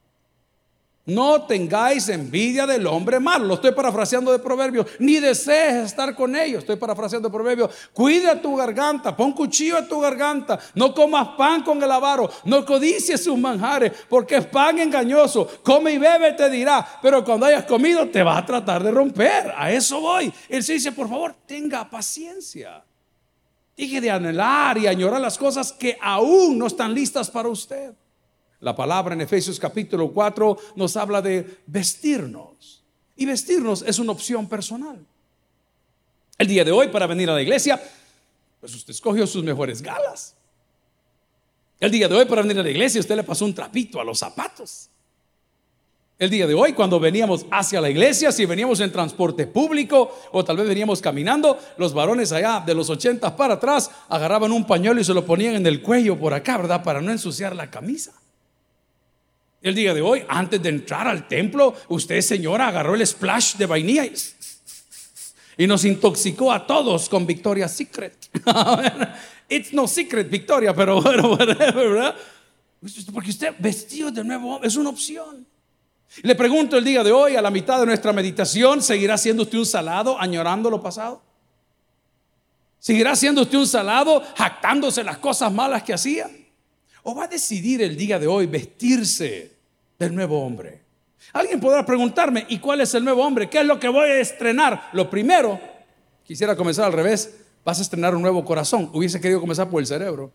No 1.06 1.42
tengáis 1.42 2.08
envidia 2.08 2.66
del 2.66 2.86
hombre 2.86 3.20
malo. 3.20 3.44
Lo 3.44 3.54
estoy 3.54 3.72
parafraseando 3.72 4.32
de 4.32 4.38
proverbios. 4.38 4.86
Ni 4.98 5.20
desees 5.20 5.84
estar 5.86 6.14
con 6.14 6.34
ellos. 6.34 6.60
Estoy 6.60 6.76
parafraseando 6.76 7.28
de 7.28 7.32
proverbios. 7.32 7.70
Cuida 7.92 8.40
tu 8.40 8.56
garganta. 8.56 9.14
Pon 9.14 9.32
cuchillo 9.32 9.76
a 9.76 9.86
tu 9.86 10.00
garganta. 10.00 10.58
No 10.74 10.94
comas 10.94 11.28
pan 11.36 11.62
con 11.62 11.82
el 11.82 11.92
avaro. 11.92 12.30
No 12.44 12.64
codicies 12.64 13.22
sus 13.22 13.38
manjares. 13.38 13.92
Porque 14.08 14.36
es 14.36 14.46
pan 14.46 14.78
engañoso. 14.78 15.46
Come 15.62 15.92
y 15.92 15.98
bebe, 15.98 16.32
te 16.32 16.48
dirá. 16.48 16.86
Pero 17.02 17.22
cuando 17.22 17.44
hayas 17.44 17.66
comido, 17.66 18.08
te 18.08 18.22
va 18.22 18.38
a 18.38 18.46
tratar 18.46 18.82
de 18.82 18.90
romper. 18.90 19.52
A 19.58 19.70
eso 19.70 20.00
voy. 20.00 20.32
Él 20.48 20.62
se 20.62 20.72
dice, 20.72 20.90
por 20.92 21.10
favor, 21.10 21.34
tenga 21.46 21.90
paciencia. 21.90 22.82
Dije 23.76 24.00
de 24.00 24.10
anhelar 24.10 24.78
y 24.78 24.86
añorar 24.86 25.20
las 25.20 25.36
cosas 25.36 25.70
que 25.70 25.98
aún 26.00 26.56
no 26.56 26.66
están 26.66 26.94
listas 26.94 27.30
para 27.30 27.50
usted. 27.50 27.92
La 28.64 28.74
palabra 28.74 29.12
en 29.12 29.20
Efesios 29.20 29.60
capítulo 29.60 30.10
4 30.10 30.56
nos 30.76 30.96
habla 30.96 31.20
de 31.20 31.58
vestirnos. 31.66 32.82
Y 33.14 33.26
vestirnos 33.26 33.82
es 33.82 33.98
una 33.98 34.12
opción 34.12 34.48
personal. 34.48 35.04
El 36.38 36.46
día 36.46 36.64
de 36.64 36.72
hoy 36.72 36.88
para 36.88 37.06
venir 37.06 37.28
a 37.28 37.34
la 37.34 37.42
iglesia, 37.42 37.78
pues 38.60 38.74
usted 38.74 38.94
escogió 38.94 39.26
sus 39.26 39.44
mejores 39.44 39.82
galas. 39.82 40.34
El 41.78 41.90
día 41.90 42.08
de 42.08 42.14
hoy 42.14 42.24
para 42.24 42.40
venir 42.40 42.58
a 42.58 42.62
la 42.62 42.70
iglesia 42.70 43.02
usted 43.02 43.14
le 43.14 43.22
pasó 43.22 43.44
un 43.44 43.52
trapito 43.52 44.00
a 44.00 44.04
los 44.04 44.18
zapatos. 44.18 44.88
El 46.18 46.30
día 46.30 46.46
de 46.46 46.54
hoy, 46.54 46.72
cuando 46.72 46.98
veníamos 46.98 47.44
hacia 47.50 47.82
la 47.82 47.90
iglesia, 47.90 48.32
si 48.32 48.46
veníamos 48.46 48.80
en 48.80 48.90
transporte 48.90 49.46
público 49.46 50.10
o 50.32 50.42
tal 50.42 50.56
vez 50.56 50.66
veníamos 50.66 51.02
caminando, 51.02 51.58
los 51.76 51.92
varones 51.92 52.32
allá 52.32 52.62
de 52.64 52.74
los 52.74 52.88
80 52.88 53.36
para 53.36 53.54
atrás 53.54 53.90
agarraban 54.08 54.52
un 54.52 54.66
pañuelo 54.66 55.02
y 55.02 55.04
se 55.04 55.12
lo 55.12 55.26
ponían 55.26 55.56
en 55.56 55.66
el 55.66 55.82
cuello 55.82 56.18
por 56.18 56.32
acá, 56.32 56.56
¿verdad? 56.56 56.82
Para 56.82 57.02
no 57.02 57.12
ensuciar 57.12 57.54
la 57.54 57.70
camisa. 57.70 58.14
El 59.64 59.74
día 59.74 59.94
de 59.94 60.02
hoy, 60.02 60.22
antes 60.28 60.62
de 60.62 60.68
entrar 60.68 61.08
al 61.08 61.26
templo, 61.26 61.74
usted, 61.88 62.20
señora, 62.20 62.68
agarró 62.68 62.94
el 62.94 63.06
splash 63.06 63.54
de 63.54 63.64
vainilla 63.64 64.04
y, 65.56 65.66
nos 65.66 65.86
intoxicó 65.86 66.52
a 66.52 66.66
todos 66.66 67.08
con 67.08 67.26
Victoria 67.26 67.66
Secret. 67.66 68.14
It's 69.48 69.72
no 69.72 69.88
secret, 69.88 70.28
Victoria, 70.28 70.74
pero 70.74 71.00
bueno, 71.00 71.34
¿verdad? 71.38 72.14
Porque 73.14 73.30
usted 73.30 73.54
vestido 73.58 74.10
de 74.10 74.22
nuevo 74.22 74.62
es 74.62 74.76
una 74.76 74.90
opción. 74.90 75.46
Le 76.20 76.34
pregunto 76.34 76.76
el 76.76 76.84
día 76.84 77.02
de 77.02 77.12
hoy, 77.12 77.34
a 77.34 77.40
la 77.40 77.50
mitad 77.50 77.80
de 77.80 77.86
nuestra 77.86 78.12
meditación, 78.12 78.82
¿seguirá 78.82 79.16
siendo 79.16 79.44
usted 79.44 79.56
un 79.56 79.64
salado 79.64 80.20
añorando 80.20 80.68
lo 80.68 80.82
pasado? 80.82 81.22
¿Seguirá 82.78 83.16
siendo 83.16 83.40
usted 83.40 83.56
un 83.56 83.66
salado 83.66 84.22
jactándose 84.36 85.02
las 85.02 85.16
cosas 85.16 85.50
malas 85.50 85.82
que 85.82 85.94
hacía? 85.94 86.30
¿O 87.02 87.14
va 87.14 87.24
a 87.24 87.28
decidir 87.28 87.80
el 87.80 87.96
día 87.96 88.18
de 88.18 88.26
hoy 88.26 88.44
vestirse 88.44 89.53
del 89.98 90.14
nuevo 90.14 90.44
hombre. 90.44 90.82
Alguien 91.32 91.60
podrá 91.60 91.84
preguntarme, 91.84 92.46
¿y 92.48 92.58
cuál 92.58 92.80
es 92.80 92.94
el 92.94 93.04
nuevo 93.04 93.24
hombre? 93.24 93.48
¿Qué 93.48 93.60
es 93.60 93.66
lo 93.66 93.80
que 93.80 93.88
voy 93.88 94.08
a 94.08 94.20
estrenar? 94.20 94.88
Lo 94.92 95.08
primero, 95.08 95.58
quisiera 96.24 96.54
comenzar 96.54 96.86
al 96.86 96.92
revés, 96.92 97.34
vas 97.64 97.78
a 97.78 97.82
estrenar 97.82 98.14
un 98.14 98.22
nuevo 98.22 98.44
corazón. 98.44 98.90
Hubiese 98.92 99.20
querido 99.20 99.40
comenzar 99.40 99.68
por 99.68 99.80
el 99.80 99.86
cerebro. 99.86 100.32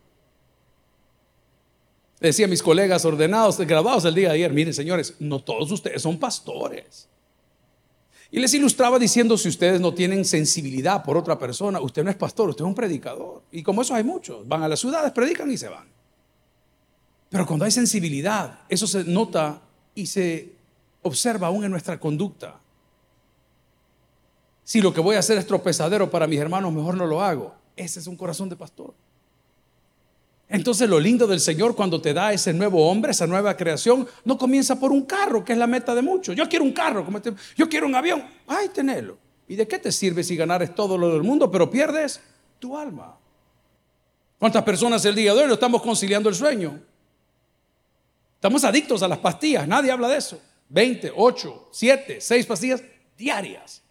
decía 2.20 2.48
mis 2.48 2.62
colegas 2.62 3.06
ordenados, 3.06 3.58
graduados 3.60 4.04
el 4.06 4.16
día 4.16 4.30
de 4.30 4.36
ayer, 4.36 4.52
miren 4.52 4.74
señores, 4.74 5.16
no 5.20 5.40
todos 5.40 5.72
ustedes 5.72 6.02
son 6.02 6.18
pastores. 6.18 7.08
Y 8.32 8.40
les 8.40 8.54
ilustraba 8.54 9.00
diciendo, 9.00 9.38
si 9.38 9.50
ustedes 9.50 9.82
no 9.82 9.94
tienen 9.94 10.24
sensibilidad 10.24 11.04
por 11.04 11.18
otra 11.18 11.40
persona, 11.40 11.80
usted 11.80 12.04
no 12.04 12.12
es 12.12 12.16
pastor, 12.16 12.50
usted 12.50 12.64
es 12.64 12.68
un 12.68 12.76
predicador. 12.76 13.42
Y 13.52 13.64
como 13.64 13.82
eso 13.82 13.96
hay 13.96 14.04
muchos, 14.04 14.48
van 14.48 14.62
a 14.62 14.68
las 14.68 14.80
ciudades, 14.80 15.12
predican 15.12 15.50
y 15.52 15.58
se 15.58 15.68
van. 15.68 15.88
Pero 17.30 17.46
cuando 17.46 17.66
hay 17.66 17.72
sensibilidad, 17.72 18.62
eso 18.70 18.88
se 18.88 19.04
nota 19.04 19.62
y 19.94 20.08
se 20.08 20.54
observa 21.04 21.48
aún 21.48 21.64
en 21.64 21.72
nuestra 21.72 22.00
conducta. 22.00 22.60
Si 24.64 24.82
lo 24.82 24.94
que 24.94 25.02
voy 25.02 25.16
a 25.16 25.20
hacer 25.20 25.38
es 25.38 25.48
tropezadero 25.48 26.10
para 26.10 26.28
mis 26.28 26.40
hermanos, 26.40 26.74
mejor 26.74 26.96
no 26.96 27.06
lo 27.06 27.22
hago. 27.22 27.56
Ese 27.76 28.00
es 28.00 28.08
un 28.08 28.16
corazón 28.16 28.50
de 28.50 28.56
pastor. 28.56 28.94
Entonces 30.48 30.90
lo 30.90 31.00
lindo 31.00 31.28
del 31.28 31.40
Señor 31.40 31.76
cuando 31.76 32.02
te 32.02 32.14
da 32.14 32.34
ese 32.34 32.54
nuevo 32.54 32.90
hombre, 32.90 33.12
esa 33.12 33.28
nueva 33.28 33.56
creación, 33.56 34.08
no 34.26 34.38
comienza 34.38 34.80
por 34.80 34.92
un 34.92 35.04
carro, 35.04 35.46
que 35.46 35.54
es 35.54 35.60
la 35.60 35.68
meta 35.68 35.94
de 35.94 36.02
muchos. 36.02 36.36
Yo 36.36 36.50
quiero 36.50 36.66
un 36.66 36.74
carro, 36.74 37.06
este, 37.16 37.34
yo 37.56 37.70
quiero 37.70 37.86
un 37.86 37.94
avión. 37.94 38.24
Ay, 38.48 38.70
tenerlo. 38.70 39.18
¿Y 39.48 39.56
de 39.56 39.68
qué 39.68 39.78
te 39.78 39.92
sirve 39.92 40.24
si 40.24 40.36
ganares 40.36 40.74
todo 40.74 40.98
lo 40.98 41.14
del 41.14 41.22
mundo, 41.22 41.52
pero 41.52 41.70
pierdes 41.70 42.20
tu 42.58 42.76
alma? 42.76 43.16
¿Cuántas 44.40 44.64
personas 44.64 45.06
el 45.06 45.16
día 45.16 45.34
de 45.34 45.42
hoy 45.42 45.48
no 45.48 45.54
estamos 45.54 45.82
conciliando 45.84 46.30
el 46.30 46.36
sueño? 46.36 46.80
Estamos 48.40 48.64
adictos 48.64 49.04
a 49.04 49.08
las 49.10 49.18
pastillas, 49.18 49.68
nadie 49.68 49.92
habla 49.92 50.08
de 50.08 50.16
eso. 50.16 50.40
20, 50.70 51.12
8, 51.14 51.70
7, 51.74 52.22
6 52.22 52.46
pastillas 52.46 52.82
diarias. 53.18 53.82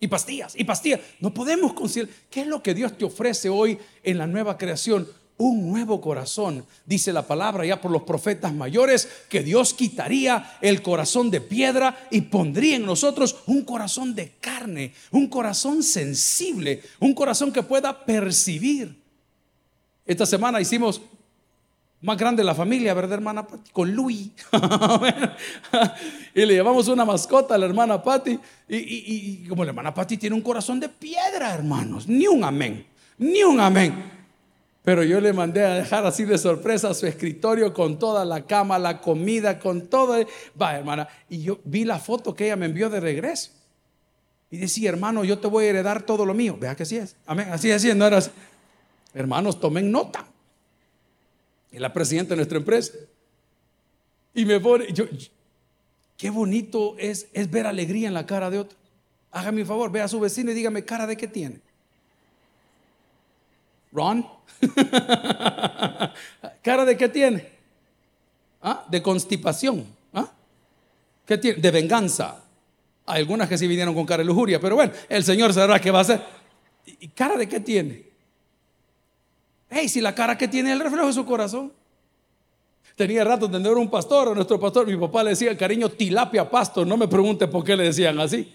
Y 0.00 0.08
pastillas, 0.08 0.54
y 0.56 0.64
pastillas. 0.64 1.00
No 1.20 1.34
podemos 1.34 1.74
considerar. 1.74 2.14
¿Qué 2.30 2.40
es 2.40 2.46
lo 2.46 2.62
que 2.62 2.72
Dios 2.72 2.96
te 2.96 3.04
ofrece 3.04 3.50
hoy 3.50 3.78
en 4.02 4.16
la 4.16 4.26
nueva 4.26 4.56
creación? 4.56 5.06
Un 5.36 5.68
nuevo 5.68 6.00
corazón. 6.00 6.64
Dice 6.86 7.12
la 7.12 7.26
palabra 7.26 7.66
ya 7.66 7.82
por 7.82 7.90
los 7.90 8.04
profetas 8.04 8.54
mayores 8.54 9.06
que 9.28 9.42
Dios 9.42 9.74
quitaría 9.74 10.56
el 10.62 10.80
corazón 10.80 11.30
de 11.30 11.42
piedra 11.42 12.08
y 12.10 12.22
pondría 12.22 12.76
en 12.76 12.86
nosotros 12.86 13.42
un 13.46 13.62
corazón 13.66 14.14
de 14.14 14.36
carne, 14.40 14.94
un 15.10 15.28
corazón 15.28 15.82
sensible, 15.82 16.80
un 16.98 17.12
corazón 17.12 17.52
que 17.52 17.62
pueda 17.62 18.06
percibir. 18.06 18.98
Esta 20.06 20.24
semana 20.24 20.62
hicimos 20.62 21.02
más 22.02 22.16
grande 22.16 22.42
la 22.42 22.54
familia, 22.54 22.94
¿verdad, 22.94 23.14
hermana 23.14 23.46
Patti? 23.46 23.70
Con 23.72 23.92
Luis. 23.92 24.30
y 26.34 26.46
le 26.46 26.54
llevamos 26.54 26.88
una 26.88 27.04
mascota 27.04 27.54
a 27.54 27.58
la 27.58 27.66
hermana 27.66 28.02
Patti. 28.02 28.38
Y, 28.68 29.46
como 29.46 29.64
la 29.64 29.70
hermana 29.70 29.92
Patti 29.92 30.16
tiene 30.16 30.34
un 30.34 30.40
corazón 30.40 30.80
de 30.80 30.88
piedra, 30.88 31.52
hermanos. 31.52 32.08
Ni 32.08 32.26
un 32.26 32.42
amén. 32.42 32.86
Ni 33.18 33.42
un 33.42 33.60
amén. 33.60 34.02
Pero 34.82 35.02
yo 35.02 35.20
le 35.20 35.34
mandé 35.34 35.62
a 35.62 35.74
dejar 35.74 36.06
así 36.06 36.24
de 36.24 36.38
sorpresa 36.38 36.94
su 36.94 37.06
escritorio 37.06 37.74
con 37.74 37.98
toda 37.98 38.24
la 38.24 38.46
cama, 38.46 38.78
la 38.78 39.02
comida, 39.02 39.58
con 39.58 39.88
todo. 39.88 40.16
Va, 40.60 40.76
hermana. 40.76 41.06
Y 41.28 41.42
yo 41.42 41.58
vi 41.64 41.84
la 41.84 41.98
foto 41.98 42.34
que 42.34 42.46
ella 42.46 42.56
me 42.56 42.64
envió 42.64 42.88
de 42.88 43.00
regreso. 43.00 43.50
Y 44.50 44.56
decía, 44.56 44.88
hermano, 44.88 45.22
yo 45.22 45.38
te 45.38 45.48
voy 45.48 45.66
a 45.66 45.68
heredar 45.68 46.02
todo 46.02 46.24
lo 46.24 46.32
mío. 46.32 46.56
Vea 46.58 46.74
que 46.74 46.84
así 46.84 46.96
es. 46.96 47.14
Amén. 47.26 47.48
Así 47.52 47.70
es, 47.70 47.94
no 47.94 48.06
era 48.06 48.16
así. 48.16 48.30
Hermanos, 49.12 49.60
tomen 49.60 49.90
nota 49.92 50.29
es 51.70 51.80
la 51.80 51.92
presidenta 51.92 52.30
de 52.30 52.36
nuestra 52.36 52.58
empresa. 52.58 52.92
Y 54.34 54.44
me 54.44 54.60
pone, 54.60 54.92
yo, 54.92 55.04
qué 56.16 56.30
bonito 56.30 56.96
es, 56.98 57.28
es 57.32 57.50
ver 57.50 57.66
alegría 57.66 58.08
en 58.08 58.14
la 58.14 58.26
cara 58.26 58.50
de 58.50 58.58
otro. 58.58 58.78
Hágame 59.32 59.62
un 59.62 59.66
favor, 59.66 59.92
ve 59.92 60.00
a 60.00 60.08
su 60.08 60.18
vecino 60.18 60.50
y 60.50 60.54
dígame, 60.54 60.84
cara 60.84 61.06
de 61.06 61.16
qué 61.16 61.28
tiene. 61.28 61.60
Ron, 63.92 64.26
cara 66.62 66.84
de 66.84 66.96
qué 66.96 67.08
tiene. 67.08 67.48
¿Ah? 68.62 68.84
De 68.88 69.02
constipación. 69.02 69.84
¿Ah? 70.12 70.30
¿Qué 71.26 71.38
tiene? 71.38 71.60
De 71.60 71.70
venganza. 71.70 72.44
Hay 73.06 73.22
algunas 73.22 73.48
que 73.48 73.58
sí 73.58 73.66
vinieron 73.66 73.94
con 73.94 74.06
cara 74.06 74.22
de 74.22 74.26
lujuria, 74.26 74.60
pero 74.60 74.76
bueno, 74.76 74.92
el 75.08 75.24
Señor 75.24 75.52
sabrá 75.52 75.80
qué 75.80 75.90
va 75.90 75.98
a 75.98 76.02
hacer. 76.02 76.22
¿Y 76.86 77.08
cara 77.08 77.36
de 77.36 77.48
qué 77.48 77.60
tiene? 77.60 78.09
Hey, 79.70 79.88
si 79.88 80.00
la 80.00 80.14
cara 80.14 80.36
que 80.36 80.48
tiene 80.48 80.72
el 80.72 80.80
reflejo 80.80 81.06
de 81.06 81.12
su 81.12 81.24
corazón. 81.24 81.72
Tenía 82.96 83.24
rato 83.24 83.46
de 83.46 83.56
tener 83.56 83.72
un 83.74 83.88
pastor, 83.88 84.28
a 84.28 84.34
nuestro 84.34 84.58
pastor, 84.58 84.86
mi 84.86 84.96
papá 84.96 85.22
le 85.22 85.30
decía 85.30 85.56
cariño 85.56 85.88
tilapia 85.88 86.50
pastor, 86.50 86.86
no 86.86 86.96
me 86.96 87.08
pregunte 87.08 87.46
por 87.46 87.64
qué 87.64 87.76
le 87.76 87.84
decían 87.84 88.18
así. 88.18 88.52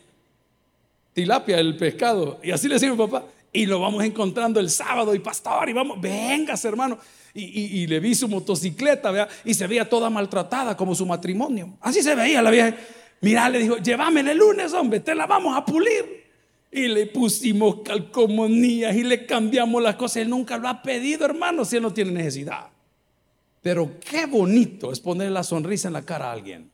Tilapia, 1.13 1.57
el 1.57 1.77
pescado. 1.77 2.39
Y 2.43 2.51
así 2.51 2.67
le 2.67 2.75
decía 2.75 2.91
mi 2.91 2.97
papá. 2.97 3.23
Y 3.53 3.65
lo 3.65 3.79
vamos 3.79 4.03
encontrando 4.03 4.59
el 4.59 4.69
sábado 4.69 5.15
y 5.15 5.19
pastor, 5.19 5.69
y 5.69 5.73
vamos, 5.73 5.99
vengas 6.01 6.63
hermano. 6.65 6.99
Y, 7.33 7.87
le 7.87 7.99
vi 7.99 8.15
su 8.15 8.27
motocicleta, 8.27 9.27
y 9.43 9.53
se 9.53 9.67
veía 9.67 9.87
toda 9.89 10.09
maltratada 10.09 10.75
como 10.75 10.95
su 10.95 11.05
matrimonio. 11.05 11.77
Así 11.81 12.01
se 12.01 12.15
veía 12.15 12.41
la 12.41 12.51
vieja. 12.51 12.75
Mira, 13.21 13.49
le 13.49 13.59
dijo, 13.59 13.77
llévame 13.77 14.21
el 14.21 14.37
lunes, 14.37 14.73
hombre, 14.73 14.99
te 14.99 15.15
la 15.15 15.25
vamos 15.25 15.55
a 15.57 15.65
pulir 15.65 16.24
y 16.75 16.89
le 16.89 17.07
pusimos 17.07 17.77
calcomanías 17.85 18.93
y 18.93 19.03
le 19.03 19.25
cambiamos 19.25 19.81
las 19.81 19.95
cosas. 19.95 20.17
Él 20.17 20.29
nunca 20.29 20.57
lo 20.57 20.67
ha 20.67 20.81
pedido, 20.81 21.23
hermano, 21.23 21.63
si 21.63 21.77
él 21.77 21.83
no 21.83 21.93
tiene 21.93 22.11
necesidad. 22.11 22.67
Pero 23.61 23.97
qué 24.01 24.25
bonito 24.25 24.91
es 24.91 24.99
poner 24.99 25.31
la 25.31 25.43
sonrisa 25.43 25.87
en 25.87 25.93
la 25.93 26.01
cara 26.01 26.25
a 26.25 26.33
alguien. 26.33 26.69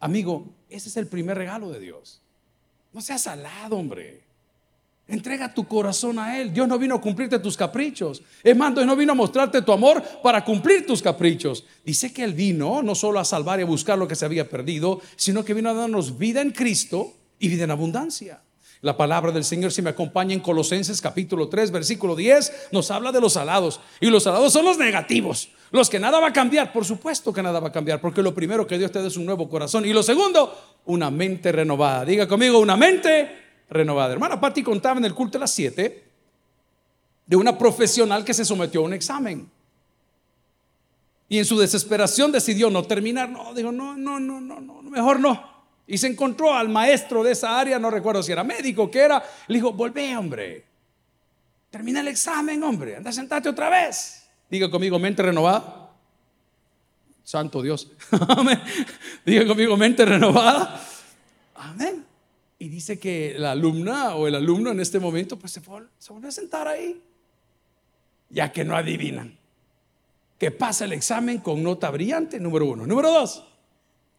Amigo, 0.00 0.48
ese 0.68 0.88
es 0.88 0.96
el 0.96 1.06
primer 1.06 1.38
regalo 1.38 1.70
de 1.70 1.78
Dios. 1.78 2.20
No 2.92 3.00
seas 3.00 3.22
salado, 3.22 3.76
hombre. 3.76 4.24
Entrega 5.06 5.54
tu 5.54 5.64
corazón 5.68 6.18
a 6.18 6.40
Él. 6.40 6.52
Dios 6.52 6.66
no 6.66 6.76
vino 6.76 6.96
a 6.96 7.00
cumplirte 7.00 7.38
tus 7.38 7.56
caprichos. 7.56 8.24
Es 8.42 8.56
más, 8.56 8.74
Dios 8.74 8.84
no 8.84 8.96
vino 8.96 9.12
a 9.12 9.14
mostrarte 9.14 9.62
tu 9.62 9.70
amor 9.70 10.02
para 10.24 10.44
cumplir 10.44 10.84
tus 10.84 11.00
caprichos. 11.00 11.64
Dice 11.84 12.12
que 12.12 12.24
Él 12.24 12.34
vino 12.34 12.82
no 12.82 12.96
solo 12.96 13.20
a 13.20 13.24
salvar 13.24 13.60
y 13.60 13.62
a 13.62 13.66
buscar 13.66 13.96
lo 13.96 14.08
que 14.08 14.16
se 14.16 14.24
había 14.24 14.50
perdido, 14.50 15.00
sino 15.14 15.44
que 15.44 15.54
vino 15.54 15.70
a 15.70 15.74
darnos 15.74 16.18
vida 16.18 16.40
en 16.40 16.50
Cristo 16.50 17.14
y 17.38 17.46
vida 17.46 17.62
en 17.62 17.70
abundancia. 17.70 18.40
La 18.82 18.96
palabra 18.96 19.32
del 19.32 19.44
Señor, 19.44 19.72
si 19.72 19.80
me 19.80 19.90
acompaña 19.90 20.34
en 20.34 20.40
Colosenses 20.40 21.00
capítulo 21.00 21.48
3, 21.48 21.70
versículo 21.70 22.14
10, 22.14 22.68
nos 22.72 22.90
habla 22.90 23.10
de 23.10 23.20
los 23.20 23.36
alados. 23.36 23.80
Y 24.00 24.06
los 24.06 24.26
alados 24.26 24.52
son 24.52 24.66
los 24.66 24.76
negativos, 24.76 25.48
los 25.70 25.88
que 25.88 25.98
nada 25.98 26.20
va 26.20 26.28
a 26.28 26.32
cambiar. 26.32 26.72
Por 26.72 26.84
supuesto 26.84 27.32
que 27.32 27.42
nada 27.42 27.58
va 27.58 27.68
a 27.68 27.72
cambiar, 27.72 28.00
porque 28.00 28.22
lo 28.22 28.34
primero 28.34 28.66
que 28.66 28.76
Dios 28.76 28.92
te 28.92 29.00
da 29.00 29.08
es 29.08 29.16
un 29.16 29.24
nuevo 29.24 29.48
corazón. 29.48 29.86
Y 29.86 29.92
lo 29.92 30.02
segundo, 30.02 30.78
una 30.84 31.10
mente 31.10 31.52
renovada. 31.52 32.04
Diga 32.04 32.28
conmigo, 32.28 32.58
una 32.58 32.76
mente 32.76 33.44
renovada. 33.70 34.12
Hermana 34.12 34.38
Patti 34.38 34.62
contaba 34.62 34.98
en 34.98 35.06
el 35.06 35.14
culto 35.14 35.38
de 35.38 35.40
las 35.40 35.50
7 35.52 36.04
de 37.26 37.36
una 37.36 37.56
profesional 37.56 38.24
que 38.24 38.34
se 38.34 38.44
sometió 38.44 38.80
a 38.80 38.84
un 38.84 38.92
examen. 38.92 39.50
Y 41.28 41.38
en 41.38 41.44
su 41.44 41.58
desesperación 41.58 42.30
decidió 42.30 42.70
no 42.70 42.84
terminar. 42.84 43.28
No, 43.30 43.52
dijo, 43.54 43.72
no, 43.72 43.96
no, 43.96 44.20
no, 44.20 44.40
no, 44.40 44.60
no, 44.60 44.82
mejor 44.82 45.18
no. 45.18 45.55
Y 45.86 45.98
se 45.98 46.08
encontró 46.08 46.52
al 46.52 46.68
maestro 46.68 47.22
de 47.22 47.32
esa 47.32 47.58
área, 47.58 47.78
no 47.78 47.90
recuerdo 47.90 48.22
si 48.22 48.32
era 48.32 48.42
médico, 48.42 48.90
que 48.90 48.98
era. 48.98 49.22
Le 49.46 49.54
dijo, 49.56 49.72
volvé, 49.72 50.16
hombre. 50.16 50.64
Termina 51.70 52.00
el 52.00 52.08
examen, 52.08 52.62
hombre. 52.64 52.96
Anda, 52.96 53.12
sentate 53.12 53.48
otra 53.48 53.70
vez. 53.70 54.26
Diga 54.50 54.68
conmigo, 54.68 54.98
mente 54.98 55.22
renovada. 55.22 55.90
Santo 57.22 57.62
Dios. 57.62 57.92
Amén. 58.28 58.60
Diga 59.24 59.46
conmigo, 59.46 59.76
mente 59.76 60.04
renovada. 60.04 60.80
Amén. 61.54 62.04
Y 62.58 62.68
dice 62.68 62.98
que 62.98 63.34
la 63.38 63.52
alumna 63.52 64.16
o 64.16 64.26
el 64.26 64.34
alumno 64.34 64.70
en 64.70 64.80
este 64.80 64.98
momento, 64.98 65.38
pues 65.38 65.52
se, 65.52 65.60
se 65.98 66.12
volvió 66.12 66.28
a 66.28 66.32
sentar 66.32 66.66
ahí. 66.66 67.00
Ya 68.30 68.50
que 68.50 68.64
no 68.64 68.76
adivinan. 68.76 69.38
Que 70.38 70.50
pasa 70.50 70.84
el 70.84 70.92
examen 70.92 71.38
con 71.38 71.62
nota 71.62 71.90
brillante, 71.90 72.40
número 72.40 72.66
uno. 72.66 72.86
Número 72.86 73.10
dos 73.12 73.44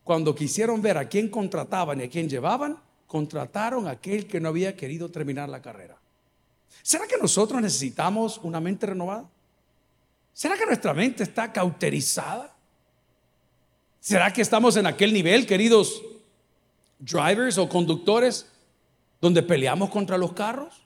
cuando 0.07 0.33
quisieron 0.33 0.81
ver 0.81 0.97
a 0.97 1.09
quién 1.09 1.27
contrataban 1.27 1.99
y 1.99 2.05
a 2.05 2.09
quién 2.09 2.29
llevaban, 2.29 2.79
contrataron 3.07 3.87
a 3.87 3.91
aquel 3.91 4.25
que 4.25 4.39
no 4.39 4.47
había 4.47 4.73
querido 4.73 5.11
terminar 5.11 5.49
la 5.49 5.61
carrera. 5.61 5.97
¿Será 6.81 7.05
que 7.05 7.17
nosotros 7.17 7.61
necesitamos 7.61 8.39
una 8.41 8.61
mente 8.61 8.85
renovada? 8.85 9.29
¿Será 10.31 10.55
que 10.55 10.65
nuestra 10.65 10.93
mente 10.93 11.23
está 11.23 11.51
cauterizada? 11.51 12.55
¿Será 13.99 14.31
que 14.31 14.41
estamos 14.41 14.77
en 14.77 14.87
aquel 14.87 15.11
nivel, 15.11 15.45
queridos 15.45 16.01
drivers 16.99 17.57
o 17.57 17.67
conductores, 17.67 18.49
donde 19.19 19.43
peleamos 19.43 19.89
contra 19.89 20.17
los 20.17 20.31
carros? 20.31 20.85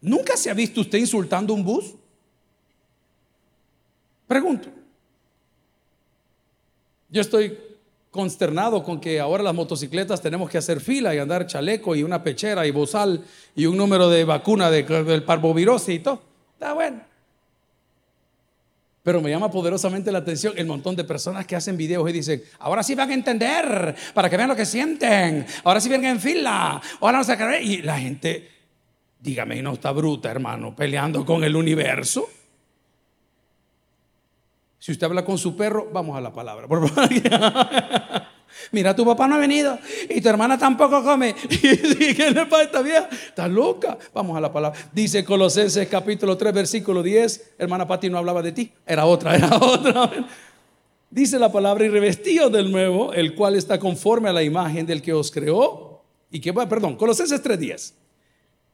¿Nunca 0.00 0.36
se 0.36 0.50
ha 0.50 0.54
visto 0.54 0.80
usted 0.80 0.98
insultando 0.98 1.54
un 1.54 1.64
bus? 1.64 1.94
Pregunto. 4.26 4.70
Yo 7.10 7.20
estoy 7.20 7.67
consternado 8.18 8.82
con 8.82 8.98
que 8.98 9.20
ahora 9.20 9.44
las 9.44 9.54
motocicletas 9.54 10.20
tenemos 10.20 10.50
que 10.50 10.58
hacer 10.58 10.80
fila 10.80 11.14
y 11.14 11.18
andar 11.18 11.46
chaleco 11.46 11.94
y 11.94 12.02
una 12.02 12.20
pechera 12.20 12.66
y 12.66 12.72
bozal 12.72 13.24
y 13.54 13.64
un 13.66 13.76
número 13.76 14.08
de 14.08 14.24
vacuna 14.24 14.72
de, 14.72 14.82
del 14.82 15.22
parvovirus 15.22 15.88
y 15.88 16.00
todo. 16.00 16.20
Está 16.54 16.72
bueno. 16.72 17.00
Pero 19.04 19.20
me 19.20 19.30
llama 19.30 19.52
poderosamente 19.52 20.10
la 20.10 20.18
atención 20.18 20.52
el 20.56 20.66
montón 20.66 20.96
de 20.96 21.04
personas 21.04 21.46
que 21.46 21.54
hacen 21.54 21.76
videos 21.76 22.10
y 22.10 22.12
dicen, 22.12 22.42
ahora 22.58 22.82
sí 22.82 22.96
van 22.96 23.08
a 23.08 23.14
entender, 23.14 23.94
para 24.12 24.28
que 24.28 24.36
vean 24.36 24.48
lo 24.48 24.56
que 24.56 24.66
sienten, 24.66 25.46
ahora 25.62 25.80
sí 25.80 25.88
vienen 25.88 26.10
en 26.10 26.20
fila, 26.20 26.82
ahora 26.98 27.18
no 27.18 27.22
se 27.22 27.62
Y 27.62 27.82
la 27.82 28.00
gente, 28.00 28.50
dígame, 29.20 29.62
no 29.62 29.74
está 29.74 29.92
bruta, 29.92 30.28
hermano, 30.28 30.74
peleando 30.74 31.24
con 31.24 31.44
el 31.44 31.54
universo. 31.54 32.28
Si 34.78 34.92
usted 34.92 35.06
habla 35.06 35.24
con 35.24 35.38
su 35.38 35.56
perro, 35.56 35.88
vamos 35.92 36.16
a 36.16 36.20
la 36.20 36.32
palabra. 36.32 36.66
Mira, 38.72 38.94
tu 38.94 39.04
papá 39.04 39.26
no 39.26 39.34
ha 39.34 39.38
venido 39.38 39.78
y 40.08 40.20
tu 40.20 40.28
hermana 40.28 40.58
tampoco 40.58 41.02
come. 41.02 41.34
¿Y 41.50 42.14
qué 42.14 42.30
le 42.30 42.46
pasa 42.46 42.62
a 42.62 42.64
esta 42.64 42.82
vieja? 42.82 43.08
Está 43.10 43.48
loca. 43.48 43.98
Vamos 44.14 44.36
a 44.36 44.40
la 44.40 44.52
palabra. 44.52 44.78
Dice 44.92 45.24
Colosenses 45.24 45.88
capítulo 45.88 46.36
3, 46.36 46.52
versículo 46.52 47.02
10. 47.02 47.54
Hermana 47.58 47.86
Pati 47.86 48.08
no 48.08 48.18
hablaba 48.18 48.42
de 48.42 48.52
ti. 48.52 48.72
Era 48.86 49.04
otra, 49.06 49.36
era 49.36 49.56
otra. 49.56 50.10
Dice 51.10 51.38
la 51.38 51.50
palabra 51.50 51.84
y 51.84 51.88
revestido 51.88 52.50
del 52.50 52.70
nuevo, 52.70 53.12
el 53.12 53.34
cual 53.34 53.56
está 53.56 53.78
conforme 53.78 54.28
a 54.28 54.32
la 54.32 54.42
imagen 54.42 54.86
del 54.86 55.02
que 55.02 55.12
os 55.12 55.30
creó. 55.30 56.02
Y 56.30 56.40
que, 56.40 56.52
perdón, 56.52 56.96
Colosenses 56.96 57.42
3, 57.42 57.58
10. 57.58 57.94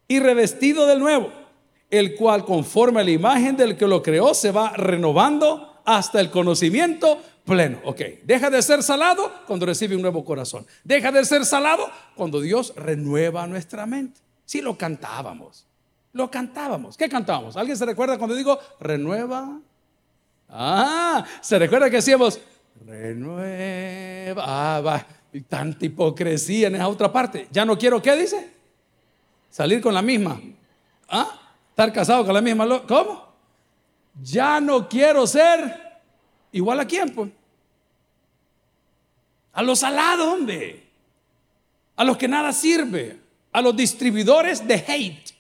Y 0.09 0.19
revestido 0.19 0.87
del 0.87 0.99
nuevo, 0.99 1.31
el 1.91 2.15
cual 2.15 2.45
conforme 2.45 3.01
a 3.01 3.05
la 3.05 3.11
imagen 3.11 3.57
del 3.57 3.77
que 3.77 3.87
lo 3.87 4.03
creó 4.03 4.35
se 4.35 4.51
va 4.51 4.73
renovando 4.73 5.74
hasta 5.85 6.21
el 6.21 6.31
conocimiento 6.31 7.21
pleno. 7.45 7.81
Ok, 7.85 8.01
deja 8.25 8.51
de 8.51 8.63
ser 8.63 8.83
salado 8.83 9.31
cuando 9.47 9.67
recibe 9.67 9.97
un 9.97 10.03
nuevo 10.03 10.25
corazón. 10.25 10.67
Deja 10.83 11.13
de 11.13 11.25
ser 11.25 11.45
salado 11.45 11.91
cuando 12.15 12.41
Dios 12.41 12.73
renueva 12.77 13.47
nuestra 13.47 13.87
mente. 13.87 14.21
Si 14.45 14.61
lo 14.61 14.77
cantábamos, 14.77 15.67
lo 16.13 16.31
cantábamos. 16.31 16.97
¿Qué 16.97 17.09
cantábamos? 17.09 17.57
¿Alguien 17.57 17.77
se 17.77 17.87
recuerda 17.87 18.19
cuando 18.19 18.35
digo 18.35 18.59
renueva? 18.81 19.59
Ah, 20.49 21.25
se 21.41 21.59
recuerda 21.59 21.91
que 21.91 21.97
decíamos 21.97 22.41
renueva. 22.87 24.45
Ah, 24.47 24.81
va. 24.81 25.07
Y 25.33 25.41
tanta 25.41 25.85
hipocresía 25.85 26.69
en 26.69 26.77
esa 26.77 26.89
otra 26.89 27.13
parte. 27.13 27.49
Ya 27.51 27.65
no 27.65 27.77
quiero, 27.77 28.01
¿qué 28.01 28.15
dice? 28.17 28.53
Salir 29.51 29.81
con 29.81 29.93
la 29.93 30.03
misma. 30.03 30.41
¿Ah? 31.09 31.41
Estar 31.71 31.93
casado 31.93 32.25
con 32.25 32.35
la 32.35 32.41
misma. 32.41 32.83
¿Cómo? 32.87 33.34
Ya 34.23 34.61
no 34.61 34.89
quiero 34.89 35.27
ser 35.27 36.01
igual 36.53 36.81
a 36.81 36.87
quién, 36.87 37.11
pues. 37.11 37.31
A 39.53 39.63
los 39.63 39.83
alados, 39.83 40.27
hombre. 40.27 40.85
A 41.97 42.05
los 42.05 42.17
que 42.17 42.29
nada 42.29 42.53
sirve. 42.53 43.21
A 43.53 43.61
los 43.61 43.77
distribuidores 43.77 44.67
de 44.67 44.75
hate. 44.75 45.35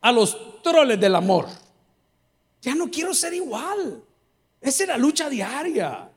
A 0.00 0.12
los 0.12 0.62
troles 0.62 0.98
del 0.98 1.14
amor. 1.14 1.48
Ya 2.60 2.74
no 2.74 2.90
quiero 2.90 3.14
ser 3.14 3.34
igual. 3.34 4.02
Esa 4.60 4.84
es 4.84 4.88
la 4.88 4.96
lucha 4.96 5.28
diaria. 5.28 6.08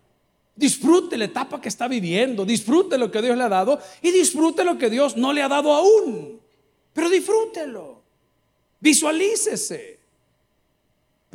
Disfrute 0.56 1.17
la 1.17 1.26
etapa 1.26 1.60
que 1.60 1.67
está 1.67 1.88
viviendo, 1.88 2.45
disfrute 2.45 2.98
lo 2.98 3.12
que 3.12 3.21
Dios 3.21 3.36
le 3.36 3.43
ha 3.43 3.50
dado 3.50 3.80
y 4.02 4.12
disfrute 4.12 4.63
lo 4.63 4.78
que 4.78 4.89
Dios 4.89 5.17
no 5.17 5.34
le 5.34 5.41
ha 5.41 5.50
dado 5.50 5.74
aún. 5.74 6.39
Pero 6.93 7.10
disfrútelo. 7.10 8.02
Visualícese. 8.80 9.94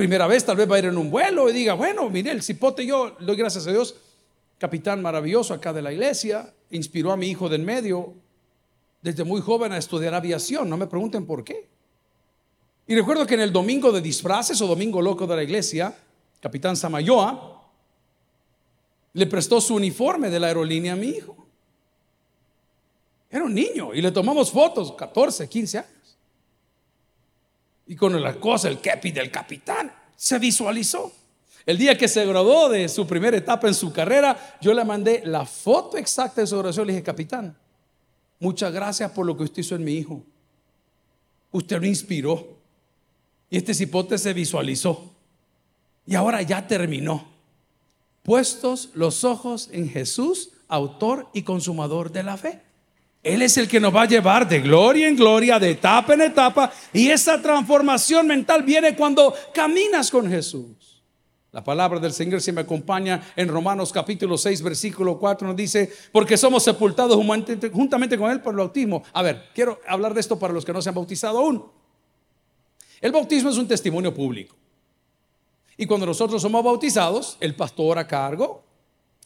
Primera 0.00 0.26
vez 0.26 0.46
tal 0.46 0.56
vez 0.56 0.66
va 0.66 0.76
a 0.76 0.78
ir 0.78 0.86
en 0.86 0.96
un 0.96 1.10
vuelo 1.10 1.50
y 1.50 1.52
diga, 1.52 1.74
bueno, 1.74 2.08
mire, 2.08 2.30
el 2.30 2.42
cipote 2.42 2.86
yo 2.86 3.18
doy 3.20 3.36
gracias 3.36 3.66
a 3.66 3.70
Dios, 3.70 3.96
capitán 4.56 5.02
maravilloso 5.02 5.52
acá 5.52 5.74
de 5.74 5.82
la 5.82 5.92
iglesia, 5.92 6.54
inspiró 6.70 7.12
a 7.12 7.18
mi 7.18 7.26
hijo 7.26 7.50
de 7.50 7.56
en 7.56 7.66
medio 7.66 8.14
desde 9.02 9.24
muy 9.24 9.42
joven 9.42 9.72
a 9.72 9.76
estudiar 9.76 10.14
aviación, 10.14 10.70
no 10.70 10.78
me 10.78 10.86
pregunten 10.86 11.26
por 11.26 11.44
qué. 11.44 11.68
Y 12.86 12.94
recuerdo 12.94 13.26
que 13.26 13.34
en 13.34 13.42
el 13.42 13.52
domingo 13.52 13.92
de 13.92 14.00
disfraces 14.00 14.58
o 14.62 14.66
domingo 14.66 15.02
loco 15.02 15.26
de 15.26 15.36
la 15.36 15.42
iglesia, 15.42 15.94
capitán 16.40 16.78
Samayoa 16.78 17.62
le 19.12 19.26
prestó 19.26 19.60
su 19.60 19.74
uniforme 19.74 20.30
de 20.30 20.40
la 20.40 20.46
aerolínea 20.46 20.94
a 20.94 20.96
mi 20.96 21.08
hijo. 21.08 21.46
Era 23.28 23.44
un 23.44 23.52
niño 23.52 23.92
y 23.92 24.00
le 24.00 24.12
tomamos 24.12 24.50
fotos, 24.50 24.92
14, 24.92 25.46
15 25.46 25.78
años. 25.78 25.99
Y 27.90 27.96
con 27.96 28.22
la 28.22 28.38
cosa, 28.38 28.68
el 28.68 28.78
kepi 28.78 29.10
del 29.10 29.32
capitán, 29.32 29.92
se 30.14 30.38
visualizó. 30.38 31.12
El 31.66 31.76
día 31.76 31.98
que 31.98 32.06
se 32.06 32.24
graduó 32.24 32.68
de 32.68 32.88
su 32.88 33.04
primera 33.04 33.36
etapa 33.36 33.66
en 33.66 33.74
su 33.74 33.92
carrera, 33.92 34.56
yo 34.60 34.72
le 34.72 34.84
mandé 34.84 35.22
la 35.24 35.44
foto 35.44 35.96
exacta 35.96 36.40
de 36.40 36.46
su 36.46 36.56
oración. 36.56 36.86
Le 36.86 36.92
dije, 36.92 37.02
capitán, 37.02 37.58
muchas 38.38 38.72
gracias 38.72 39.10
por 39.10 39.26
lo 39.26 39.36
que 39.36 39.42
usted 39.42 39.62
hizo 39.62 39.74
en 39.74 39.82
mi 39.82 39.94
hijo. 39.94 40.22
Usted 41.50 41.80
lo 41.80 41.86
inspiró. 41.88 42.58
Y 43.50 43.56
este 43.56 43.74
cipote 43.74 44.18
se 44.18 44.34
visualizó. 44.34 45.12
Y 46.06 46.14
ahora 46.14 46.42
ya 46.42 46.68
terminó. 46.68 47.26
Puestos 48.22 48.90
los 48.94 49.24
ojos 49.24 49.68
en 49.72 49.88
Jesús, 49.88 50.52
autor 50.68 51.28
y 51.32 51.42
consumador 51.42 52.12
de 52.12 52.22
la 52.22 52.36
fe. 52.36 52.62
Él 53.22 53.42
es 53.42 53.56
el 53.58 53.68
que 53.68 53.80
nos 53.80 53.94
va 53.94 54.02
a 54.02 54.06
llevar 54.06 54.48
de 54.48 54.60
gloria 54.60 55.06
en 55.06 55.16
gloria, 55.16 55.58
de 55.58 55.70
etapa 55.70 56.14
en 56.14 56.22
etapa. 56.22 56.72
Y 56.92 57.08
esa 57.10 57.40
transformación 57.40 58.26
mental 58.26 58.62
viene 58.62 58.96
cuando 58.96 59.34
caminas 59.52 60.10
con 60.10 60.28
Jesús. 60.28 61.02
La 61.52 61.64
palabra 61.64 61.98
del 61.98 62.12
Señor 62.12 62.40
se 62.40 62.52
me 62.52 62.60
acompaña 62.60 63.20
en 63.34 63.48
Romanos 63.48 63.92
capítulo 63.92 64.38
6, 64.38 64.62
versículo 64.62 65.18
4, 65.18 65.48
nos 65.48 65.56
dice, 65.56 65.92
porque 66.12 66.36
somos 66.36 66.62
sepultados 66.62 67.16
juntamente 67.72 68.16
con 68.16 68.30
Él 68.30 68.40
por 68.40 68.52
el 68.52 68.58
bautismo. 68.58 69.02
A 69.12 69.22
ver, 69.22 69.48
quiero 69.52 69.80
hablar 69.86 70.14
de 70.14 70.20
esto 70.20 70.38
para 70.38 70.54
los 70.54 70.64
que 70.64 70.72
no 70.72 70.80
se 70.80 70.88
han 70.88 70.94
bautizado 70.94 71.38
aún. 71.38 71.66
El 73.00 73.10
bautismo 73.10 73.50
es 73.50 73.56
un 73.56 73.66
testimonio 73.66 74.14
público. 74.14 74.54
Y 75.76 75.86
cuando 75.86 76.06
nosotros 76.06 76.40
somos 76.40 76.62
bautizados, 76.62 77.36
el 77.40 77.56
pastor 77.56 77.98
a 77.98 78.06
cargo, 78.06 78.62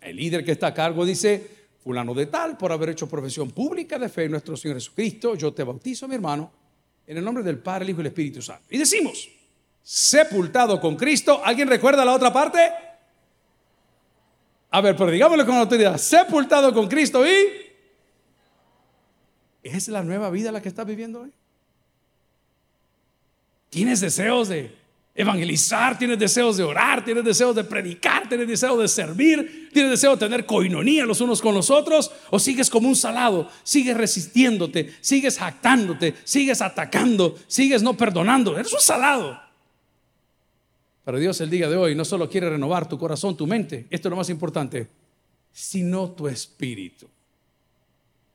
el 0.01 0.17
líder 0.17 0.45
que 0.45 0.53
está 0.53 0.69
a 0.69 0.75
cargo 0.75 1.05
dice, 1.05 1.64
fulano 1.85 2.15
de 2.15 2.27
tal, 2.27 2.57
por 2.57 2.73
haber 2.73 2.89
hecho 2.89 3.07
profesión 3.07 3.51
pública 3.51 3.99
de 3.99 4.09
fe 4.09 4.25
en 4.25 4.31
nuestro 4.31 4.57
Señor 4.57 4.79
Jesucristo, 4.79 5.35
yo 5.35 5.53
te 5.53 5.63
bautizo, 5.63 6.09
mi 6.09 6.15
hermano, 6.15 6.51
en 7.07 7.19
el 7.19 7.25
nombre 7.25 7.45
del 7.45 7.59
Padre, 7.59 7.85
el 7.85 7.91
Hijo 7.91 8.01
y 8.01 8.03
el 8.03 8.07
Espíritu 8.07 8.41
Santo. 8.41 8.65
Y 8.71 8.79
decimos, 8.79 9.29
sepultado 9.83 10.81
con 10.81 10.97
Cristo. 10.97 11.43
¿Alguien 11.45 11.69
recuerda 11.69 12.05
la 12.05 12.15
otra 12.15 12.33
parte? 12.33 12.73
A 14.71 14.81
ver, 14.81 14.97
pero 14.97 15.11
digámoslo 15.11 15.45
con 15.45 15.57
autoridad, 15.57 15.99
sepultado 15.99 16.73
con 16.73 16.89
Cristo 16.89 17.25
y... 17.27 17.63
¿Es 19.63 19.89
la 19.89 20.03
nueva 20.03 20.31
vida 20.31 20.51
la 20.51 20.61
que 20.61 20.69
estás 20.69 20.87
viviendo 20.87 21.21
hoy? 21.21 21.33
Tienes 23.69 24.01
deseos 24.01 24.49
de 24.49 24.75
evangelizar, 25.15 25.97
tienes 25.97 26.19
deseos 26.19 26.57
de 26.57 26.65
orar, 26.65 27.05
tienes 27.05 27.25
deseos 27.25 27.55
de 27.55 27.63
predicar, 27.63 28.29
tienes 28.29 28.49
deseos 28.49 28.81
de 28.81 28.89
servir, 28.89 29.69
tienes 29.73 29.93
deseos 29.93 30.19
de 30.19 30.27
tener 30.27 30.45
coinonía 30.45 31.07
los 31.07 31.21
unos 31.21 31.41
con 31.41 31.55
los 31.55 31.71
otros, 31.71 32.11
o 32.31 32.39
sigues 32.39 32.69
como 32.69 32.89
un 32.89 32.97
salado, 32.97 33.49
sigues 33.63 33.97
resistiéndote, 33.97 34.93
sigues 35.01 35.39
jactándote, 35.39 36.15
sigues 36.25 36.61
atacando, 36.61 37.39
sigues 37.47 37.83
no 37.83 37.97
perdonando. 37.97 38.59
Eres 38.59 38.73
un 38.73 38.81
salado. 38.81 39.39
Pero 41.05 41.19
Dios 41.19 41.41
el 41.41 41.51
día 41.51 41.69
de 41.69 41.77
hoy 41.77 41.95
no 41.95 42.05
solo 42.05 42.29
quiere 42.29 42.51
renovar 42.51 42.89
tu 42.89 42.99
corazón, 42.99 43.37
tu 43.37 43.47
mente, 43.47 43.87
esto 43.91 44.09
es 44.09 44.11
lo 44.11 44.17
más 44.17 44.31
importante, 44.31 44.89
sino 45.53 46.11
tu 46.11 46.27
espíritu. 46.27 47.07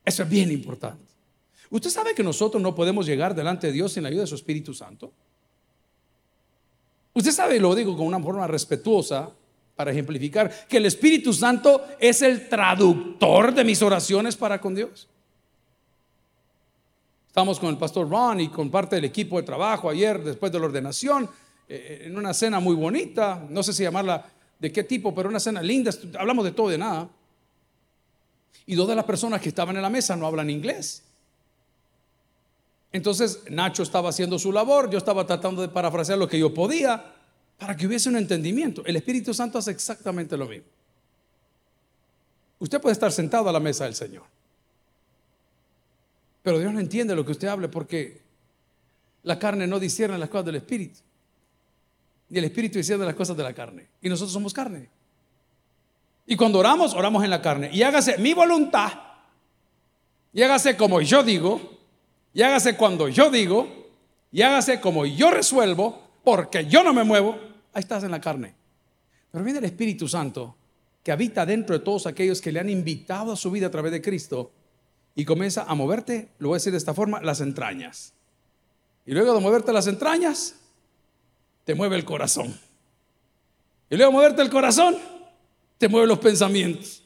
Eso 0.02 0.22
es 0.22 0.28
bien 0.28 0.50
importante. 0.50 1.10
¿Usted 1.68 1.90
sabe 1.90 2.14
que 2.14 2.22
nosotros 2.22 2.62
no 2.62 2.74
podemos 2.74 3.06
llegar 3.06 3.34
delante 3.34 3.66
de 3.66 3.72
Dios 3.74 3.92
sin 3.92 4.02
la 4.02 4.08
ayuda 4.08 4.22
de 4.22 4.26
su 4.26 4.34
Espíritu 4.34 4.74
Santo? 4.74 5.12
Usted 7.12 7.32
sabe, 7.32 7.58
lo 7.58 7.74
digo 7.74 7.96
con 7.96 8.06
una 8.06 8.20
forma 8.20 8.46
respetuosa 8.46 9.30
para 9.74 9.90
ejemplificar, 9.90 10.66
que 10.68 10.76
el 10.76 10.86
Espíritu 10.86 11.32
Santo 11.32 11.82
es 11.98 12.22
el 12.22 12.48
traductor 12.48 13.54
de 13.54 13.64
mis 13.64 13.80
oraciones 13.82 14.36
para 14.36 14.60
con 14.60 14.74
Dios. 14.74 15.08
Estamos 17.26 17.58
con 17.58 17.70
el 17.70 17.78
pastor 17.78 18.08
Ron 18.08 18.40
y 18.40 18.48
con 18.48 18.70
parte 18.70 18.96
del 18.96 19.06
equipo 19.06 19.38
de 19.38 19.44
trabajo 19.44 19.88
ayer, 19.88 20.22
después 20.22 20.52
de 20.52 20.58
la 20.58 20.66
ordenación, 20.66 21.28
eh, 21.68 22.02
en 22.06 22.18
una 22.18 22.34
cena 22.34 22.60
muy 22.60 22.74
bonita, 22.74 23.46
no 23.48 23.62
sé 23.62 23.72
si 23.72 23.84
llamarla 23.84 24.26
de 24.58 24.72
qué 24.72 24.84
tipo, 24.84 25.14
pero 25.14 25.28
una 25.28 25.40
cena 25.40 25.62
linda, 25.62 25.92
hablamos 26.18 26.44
de 26.44 26.52
todo 26.52 26.68
y 26.68 26.72
de 26.72 26.78
nada. 26.78 27.08
Y 28.66 28.74
dos 28.74 28.86
de 28.88 28.94
las 28.94 29.04
personas 29.04 29.40
que 29.40 29.48
estaban 29.48 29.76
en 29.76 29.82
la 29.82 29.88
mesa 29.88 30.14
no 30.16 30.26
hablan 30.26 30.50
inglés. 30.50 31.04
Entonces 32.92 33.42
Nacho 33.48 33.82
estaba 33.82 34.08
haciendo 34.08 34.38
su 34.38 34.52
labor, 34.52 34.90
yo 34.90 34.98
estaba 34.98 35.26
tratando 35.26 35.62
de 35.62 35.68
parafrasear 35.68 36.18
lo 36.18 36.28
que 36.28 36.38
yo 36.38 36.52
podía 36.52 37.14
para 37.58 37.76
que 37.76 37.86
hubiese 37.86 38.08
un 38.08 38.16
entendimiento. 38.16 38.82
El 38.84 38.96
Espíritu 38.96 39.32
Santo 39.32 39.58
hace 39.58 39.70
exactamente 39.70 40.36
lo 40.36 40.46
mismo. 40.46 40.66
Usted 42.58 42.80
puede 42.80 42.92
estar 42.92 43.12
sentado 43.12 43.48
a 43.48 43.52
la 43.52 43.60
mesa 43.60 43.84
del 43.84 43.94
Señor, 43.94 44.24
pero 46.42 46.58
Dios 46.58 46.72
no 46.72 46.80
entiende 46.80 47.14
lo 47.14 47.24
que 47.24 47.32
usted 47.32 47.48
hable 47.48 47.68
porque 47.68 48.20
la 49.22 49.38
carne 49.38 49.66
no 49.66 49.78
discierne 49.78 50.18
las 50.18 50.28
cosas 50.28 50.46
del 50.46 50.56
Espíritu, 50.56 50.98
ni 52.28 52.38
el 52.38 52.44
Espíritu 52.44 52.78
discierne 52.78 53.04
las 53.04 53.14
cosas 53.14 53.36
de 53.36 53.42
la 53.42 53.52
carne, 53.52 53.86
y 54.02 54.08
nosotros 54.08 54.32
somos 54.32 54.52
carne. 54.52 54.88
Y 56.26 56.36
cuando 56.36 56.58
oramos, 56.58 56.94
oramos 56.94 57.24
en 57.24 57.30
la 57.30 57.42
carne. 57.42 57.70
Y 57.72 57.82
hágase 57.82 58.18
mi 58.18 58.34
voluntad, 58.34 58.92
y 60.32 60.42
hágase 60.42 60.76
como 60.76 61.00
yo 61.00 61.22
digo, 61.22 61.79
y 62.32 62.42
hágase 62.42 62.76
cuando 62.76 63.08
yo 63.08 63.30
digo, 63.30 63.68
y 64.32 64.42
hágase 64.42 64.80
como 64.80 65.06
yo 65.06 65.30
resuelvo, 65.30 66.00
porque 66.22 66.66
yo 66.66 66.84
no 66.84 66.92
me 66.92 67.04
muevo, 67.04 67.38
ahí 67.72 67.80
estás 67.80 68.04
en 68.04 68.10
la 68.10 68.20
carne. 68.20 68.54
Pero 69.30 69.44
viene 69.44 69.58
el 69.58 69.64
Espíritu 69.64 70.08
Santo 70.08 70.56
que 71.02 71.12
habita 71.12 71.46
dentro 71.46 71.78
de 71.78 71.84
todos 71.84 72.06
aquellos 72.06 72.40
que 72.40 72.52
le 72.52 72.60
han 72.60 72.68
invitado 72.68 73.32
a 73.32 73.36
su 73.36 73.50
vida 73.50 73.68
a 73.68 73.70
través 73.70 73.92
de 73.92 74.02
Cristo 74.02 74.52
y 75.14 75.24
comienza 75.24 75.64
a 75.64 75.74
moverte, 75.74 76.28
lo 76.38 76.48
voy 76.48 76.56
a 76.56 76.58
decir 76.58 76.72
de 76.72 76.78
esta 76.78 76.94
forma, 76.94 77.20
las 77.20 77.40
entrañas. 77.40 78.12
Y 79.06 79.12
luego 79.12 79.34
de 79.34 79.40
moverte 79.40 79.72
las 79.72 79.86
entrañas, 79.86 80.56
te 81.64 81.74
mueve 81.74 81.96
el 81.96 82.04
corazón. 82.04 82.58
Y 83.88 83.96
luego 83.96 84.12
de 84.12 84.16
moverte 84.16 84.42
el 84.42 84.50
corazón, 84.50 84.96
te 85.78 85.88
mueve 85.88 86.06
los 86.06 86.18
pensamientos. 86.18 87.02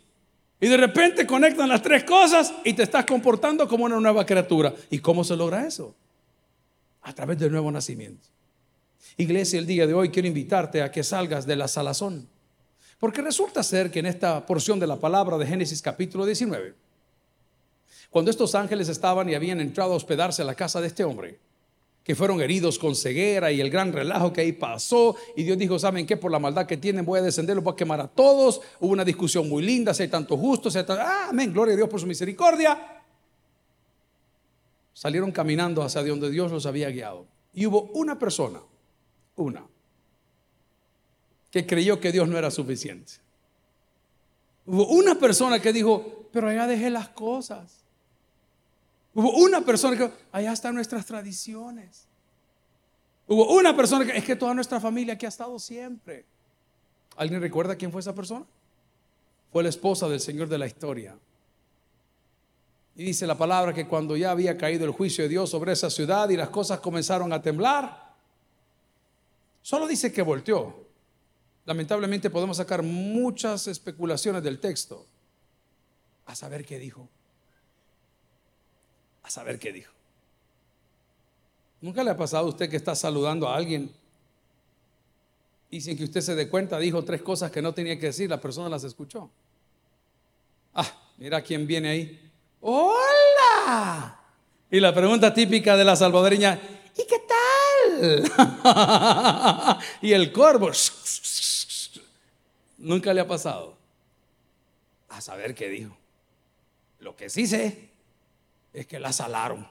Y 0.64 0.68
de 0.68 0.78
repente 0.78 1.26
conectan 1.26 1.68
las 1.68 1.82
tres 1.82 2.04
cosas 2.04 2.54
y 2.64 2.72
te 2.72 2.84
estás 2.84 3.04
comportando 3.04 3.68
como 3.68 3.84
una 3.84 4.00
nueva 4.00 4.24
criatura. 4.24 4.74
¿Y 4.88 4.98
cómo 4.98 5.22
se 5.22 5.36
logra 5.36 5.66
eso? 5.66 5.94
A 7.02 7.12
través 7.12 7.38
del 7.38 7.52
nuevo 7.52 7.70
nacimiento. 7.70 8.26
Iglesia, 9.18 9.58
el 9.58 9.66
día 9.66 9.86
de 9.86 9.92
hoy 9.92 10.08
quiero 10.08 10.26
invitarte 10.26 10.80
a 10.80 10.90
que 10.90 11.04
salgas 11.04 11.44
de 11.44 11.56
la 11.56 11.68
salazón. 11.68 12.26
Porque 12.98 13.20
resulta 13.20 13.62
ser 13.62 13.90
que 13.90 13.98
en 13.98 14.06
esta 14.06 14.46
porción 14.46 14.80
de 14.80 14.86
la 14.86 14.98
palabra 14.98 15.36
de 15.36 15.46
Génesis 15.46 15.82
capítulo 15.82 16.24
19, 16.24 16.74
cuando 18.08 18.30
estos 18.30 18.54
ángeles 18.54 18.88
estaban 18.88 19.28
y 19.28 19.34
habían 19.34 19.60
entrado 19.60 19.92
a 19.92 19.96
hospedarse 19.96 20.40
a 20.40 20.46
la 20.46 20.54
casa 20.54 20.80
de 20.80 20.86
este 20.86 21.04
hombre, 21.04 21.40
que 22.04 22.14
fueron 22.14 22.42
heridos 22.42 22.78
con 22.78 22.94
ceguera 22.94 23.50
y 23.50 23.62
el 23.62 23.70
gran 23.70 23.90
relajo 23.90 24.30
que 24.30 24.42
ahí 24.42 24.52
pasó. 24.52 25.16
Y 25.34 25.42
Dios 25.42 25.56
dijo, 25.56 25.78
¿saben 25.78 26.06
qué? 26.06 26.18
Por 26.18 26.30
la 26.30 26.38
maldad 26.38 26.66
que 26.66 26.76
tienen 26.76 27.06
voy 27.06 27.18
a 27.18 27.22
descender, 27.22 27.56
los 27.56 27.64
voy 27.64 27.72
a 27.72 27.76
quemar 27.76 27.98
a 28.00 28.06
todos. 28.06 28.60
Hubo 28.78 28.92
una 28.92 29.04
discusión 29.04 29.48
muy 29.48 29.62
linda, 29.62 29.94
si 29.94 30.02
hay 30.02 30.08
tanto 30.08 30.36
justo, 30.36 30.70
si 30.70 30.78
hay. 30.78 30.84
Ah, 30.90 31.28
amén, 31.30 31.50
gloria 31.50 31.72
a 31.72 31.76
Dios 31.78 31.88
por 31.88 31.98
su 31.98 32.06
misericordia. 32.06 33.02
Salieron 34.92 35.32
caminando 35.32 35.82
hacia 35.82 36.04
donde 36.04 36.30
Dios 36.30 36.52
los 36.52 36.66
había 36.66 36.90
guiado. 36.90 37.26
Y 37.54 37.64
hubo 37.64 37.84
una 37.94 38.18
persona, 38.18 38.60
una, 39.36 39.66
que 41.50 41.66
creyó 41.66 42.00
que 42.00 42.12
Dios 42.12 42.28
no 42.28 42.36
era 42.36 42.50
suficiente. 42.50 43.14
Hubo 44.66 44.88
una 44.88 45.14
persona 45.14 45.58
que 45.58 45.72
dijo, 45.72 46.28
pero 46.32 46.48
allá 46.48 46.66
dejé 46.66 46.90
las 46.90 47.08
cosas. 47.08 47.83
Hubo 49.14 49.32
una 49.36 49.60
persona 49.60 49.96
que, 49.96 50.10
allá 50.32 50.52
están 50.52 50.74
nuestras 50.74 51.06
tradiciones. 51.06 52.06
Hubo 53.26 53.54
una 53.54 53.74
persona 53.76 54.04
que, 54.04 54.18
es 54.18 54.24
que 54.24 54.36
toda 54.36 54.54
nuestra 54.54 54.80
familia 54.80 55.14
aquí 55.14 55.24
ha 55.24 55.28
estado 55.28 55.58
siempre. 55.58 56.24
¿Alguien 57.16 57.40
recuerda 57.40 57.76
quién 57.76 57.92
fue 57.92 58.00
esa 58.00 58.14
persona? 58.14 58.44
Fue 59.52 59.62
la 59.62 59.68
esposa 59.68 60.08
del 60.08 60.20
Señor 60.20 60.48
de 60.48 60.58
la 60.58 60.66
historia. 60.66 61.16
Y 62.96 63.04
dice 63.04 63.26
la 63.26 63.38
palabra 63.38 63.72
que 63.72 63.86
cuando 63.86 64.16
ya 64.16 64.32
había 64.32 64.56
caído 64.56 64.84
el 64.84 64.90
juicio 64.90 65.24
de 65.24 65.28
Dios 65.28 65.50
sobre 65.50 65.72
esa 65.72 65.90
ciudad 65.90 66.28
y 66.28 66.36
las 66.36 66.48
cosas 66.48 66.80
comenzaron 66.80 67.32
a 67.32 67.40
temblar, 67.40 68.14
solo 69.62 69.86
dice 69.86 70.12
que 70.12 70.22
volteó. 70.22 70.84
Lamentablemente 71.66 72.30
podemos 72.30 72.56
sacar 72.56 72.82
muchas 72.82 73.68
especulaciones 73.68 74.42
del 74.42 74.60
texto. 74.60 75.06
A 76.26 76.34
saber 76.34 76.64
qué 76.64 76.78
dijo. 76.78 77.08
A 79.24 79.30
saber 79.30 79.58
qué 79.58 79.72
dijo. 79.72 79.92
¿Nunca 81.80 82.04
le 82.04 82.10
ha 82.10 82.16
pasado 82.16 82.46
a 82.46 82.48
usted 82.48 82.70
que 82.70 82.76
está 82.76 82.94
saludando 82.94 83.48
a 83.48 83.56
alguien 83.56 83.90
y 85.70 85.80
sin 85.80 85.98
que 85.98 86.04
usted 86.04 86.20
se 86.20 86.34
dé 86.34 86.48
cuenta 86.48 86.78
dijo 86.78 87.04
tres 87.04 87.20
cosas 87.20 87.50
que 87.50 87.60
no 87.60 87.74
tenía 87.74 87.98
que 87.98 88.06
decir, 88.06 88.30
la 88.30 88.40
persona 88.40 88.68
las 88.68 88.84
escuchó? 88.84 89.30
Ah, 90.72 90.90
mira 91.18 91.42
quién 91.42 91.66
viene 91.66 91.88
ahí. 91.88 92.32
¡Hola! 92.60 94.20
Y 94.70 94.80
la 94.80 94.94
pregunta 94.94 95.34
típica 95.34 95.76
de 95.76 95.84
la 95.84 95.96
salvadoreña, 95.96 96.60
¿y 96.96 97.06
qué 97.06 97.22
tal? 97.28 98.24
y 100.00 100.12
el 100.12 100.32
corvo, 100.32 100.70
nunca 102.78 103.12
le 103.12 103.20
ha 103.20 103.26
pasado. 103.26 103.76
A 105.08 105.20
saber 105.20 105.54
qué 105.54 105.68
dijo. 105.68 105.96
Lo 107.00 107.14
que 107.14 107.28
sí 107.28 107.46
sé 107.46 107.93
es 108.74 108.86
que 108.86 108.98
la 108.98 109.12
salaron. 109.12 109.66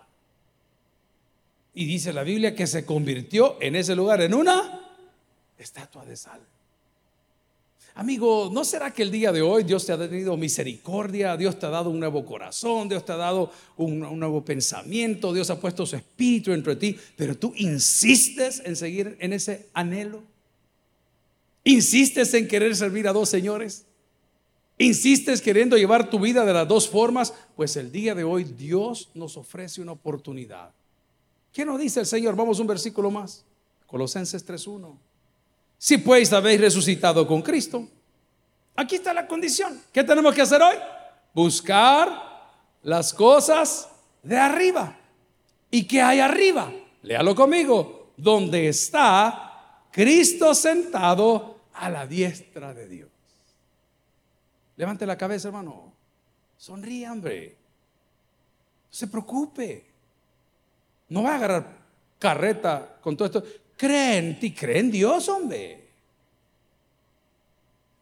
Y 1.75 1.85
dice 1.85 2.13
la 2.13 2.23
Biblia 2.23 2.55
que 2.55 2.65
se 2.65 2.85
convirtió 2.85 3.57
en 3.61 3.75
ese 3.75 3.95
lugar 3.95 4.21
en 4.21 4.33
una 4.33 4.89
estatua 5.57 6.05
de 6.05 6.15
sal. 6.15 6.41
Amigo, 7.95 8.49
¿no 8.51 8.65
será 8.65 8.91
que 8.91 9.03
el 9.03 9.11
día 9.11 9.31
de 9.31 9.43
hoy 9.43 9.63
Dios 9.63 9.85
te 9.85 9.91
ha 9.91 9.97
tenido 9.97 10.35
misericordia? 10.35 11.37
Dios 11.37 11.59
te 11.59 11.67
ha 11.67 11.69
dado 11.69 11.91
un 11.91 11.99
nuevo 11.99 12.25
corazón, 12.25 12.89
Dios 12.89 13.05
te 13.05 13.11
ha 13.11 13.17
dado 13.17 13.51
un, 13.77 13.99
nuevo 13.99 14.43
pensamiento, 14.43 15.31
Dios 15.31 15.51
ha 15.51 15.59
puesto 15.59 15.85
su 15.85 15.95
espíritu 15.95 16.51
dentro 16.51 16.73
de 16.73 16.79
ti, 16.79 16.99
pero 17.15 17.37
tú 17.37 17.53
insistes 17.55 18.63
en 18.65 18.75
seguir 18.75 19.15
en 19.19 19.31
ese 19.31 19.67
anhelo. 19.73 20.23
¿Insistes 21.63 22.33
en 22.33 22.47
querer 22.47 22.75
servir 22.75 23.07
a 23.07 23.13
dos 23.13 23.29
señores? 23.29 23.85
¿Insistes 24.77 25.41
queriendo 25.41 25.77
llevar 25.77 26.09
tu 26.09 26.19
vida 26.19 26.45
de 26.45 26.53
las 26.53 26.67
dos 26.67 26.89
formas? 26.89 27.33
Pues 27.55 27.75
el 27.77 27.91
día 27.91 28.15
de 28.15 28.23
hoy 28.23 28.43
Dios 28.43 29.09
nos 29.13 29.37
ofrece 29.37 29.81
una 29.81 29.91
oportunidad. 29.91 30.71
¿Qué 31.51 31.63
nos 31.63 31.79
dice 31.79 31.99
el 31.99 32.05
Señor? 32.07 32.35
Vamos 32.35 32.59
un 32.59 32.67
versículo 32.67 33.11
más. 33.11 33.45
Colosenses 33.85 34.45
3.1. 34.45 34.97
Si 35.77 35.97
pues 35.97 36.33
habéis 36.33 36.59
resucitado 36.59 37.27
con 37.27 37.41
Cristo, 37.43 37.87
aquí 38.75 38.95
está 38.95 39.13
la 39.13 39.27
condición. 39.27 39.79
¿Qué 39.91 40.03
tenemos 40.03 40.33
que 40.33 40.41
hacer 40.41 40.61
hoy? 40.61 40.75
Buscar 41.33 42.49
las 42.81 43.13
cosas 43.13 43.89
de 44.23 44.37
arriba. 44.37 44.97
¿Y 45.69 45.83
qué 45.83 46.01
hay 46.01 46.19
arriba? 46.19 46.73
Léalo 47.03 47.35
conmigo. 47.35 48.13
Donde 48.17 48.69
está 48.69 49.87
Cristo 49.91 50.55
sentado 50.55 51.59
a 51.73 51.89
la 51.89 52.07
diestra 52.07 52.73
de 52.73 52.87
Dios. 52.87 53.12
Levante 54.75 55.05
la 55.05 55.17
cabeza, 55.17 55.49
hermano. 55.49 55.93
Sonríe, 56.57 57.09
hombre. 57.09 57.55
No 58.85 58.87
se 58.89 59.07
preocupe. 59.07 59.85
No 61.09 61.23
va 61.23 61.33
a 61.33 61.35
agarrar 61.35 61.77
carreta 62.19 62.97
con 63.01 63.15
todo 63.15 63.25
esto. 63.25 63.43
Creen 63.77 64.25
en 64.25 64.39
ti, 64.39 64.53
cree 64.53 64.79
en 64.79 64.91
Dios, 64.91 65.27
hombre. 65.29 65.89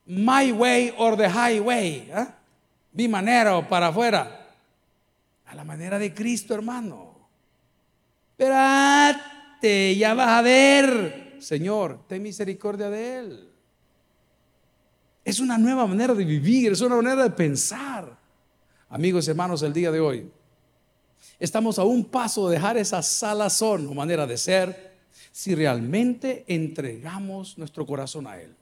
My 0.05 0.51
way 0.51 0.93
or 0.97 1.17
the 1.17 1.29
highway. 1.29 2.09
¿eh? 2.09 2.27
Mi 2.93 3.07
manera 3.07 3.57
o 3.57 3.67
para 3.67 3.87
afuera. 3.87 4.47
A 5.45 5.55
la 5.55 5.63
manera 5.63 5.97
de 5.99 6.13
Cristo, 6.13 6.53
hermano. 6.53 7.29
Espérate, 8.31 9.95
ya 9.95 10.13
vas 10.13 10.29
a 10.29 10.41
ver. 10.41 11.37
Señor, 11.39 12.05
ten 12.07 12.21
misericordia 12.21 12.89
de 12.89 13.17
Él. 13.19 13.50
Es 15.23 15.39
una 15.39 15.57
nueva 15.57 15.85
manera 15.85 16.13
de 16.13 16.25
vivir, 16.25 16.71
es 16.71 16.81
una 16.81 16.95
manera 16.95 17.23
de 17.23 17.29
pensar. 17.29 18.17
Amigos 18.89 19.27
y 19.27 19.29
hermanos, 19.29 19.61
el 19.61 19.73
día 19.73 19.91
de 19.91 19.99
hoy 19.99 20.29
estamos 21.39 21.79
a 21.79 21.83
un 21.83 22.05
paso 22.05 22.49
de 22.49 22.55
dejar 22.55 22.77
esa 22.77 23.01
salazón 23.01 23.87
o 23.87 23.93
manera 23.93 24.25
de 24.27 24.37
ser 24.37 24.91
si 25.31 25.55
realmente 25.55 26.43
entregamos 26.47 27.57
nuestro 27.57 27.85
corazón 27.85 28.27
a 28.27 28.39
Él. 28.39 28.55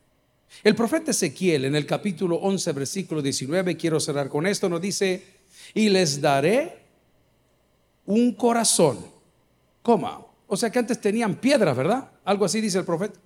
El 0.64 0.76
profeta 0.76 1.12
Ezequiel 1.12 1.66
en 1.66 1.76
el 1.76 1.86
capítulo 1.86 2.38
11, 2.38 2.72
versículo 2.74 3.22
19, 3.22 3.78
quiero 3.78 4.00
cerrar 4.00 4.30
con 4.30 4.48
esto, 4.48 4.68
nos 4.68 4.82
dice, 4.82 5.24
y 5.74 5.90
les 5.90 6.20
daré 6.20 6.80
un 8.06 8.34
corazón. 8.34 9.00
Coma. 9.82 10.26
O 10.48 10.58
sea 10.58 10.72
que 10.72 10.80
antes 10.80 11.00
tenían 11.00 11.36
piedras, 11.36 11.78
¿verdad? 11.78 12.10
Algo 12.26 12.46
así 12.46 12.60
dice 12.60 12.80
el 12.80 12.86
profeta. 12.86 13.20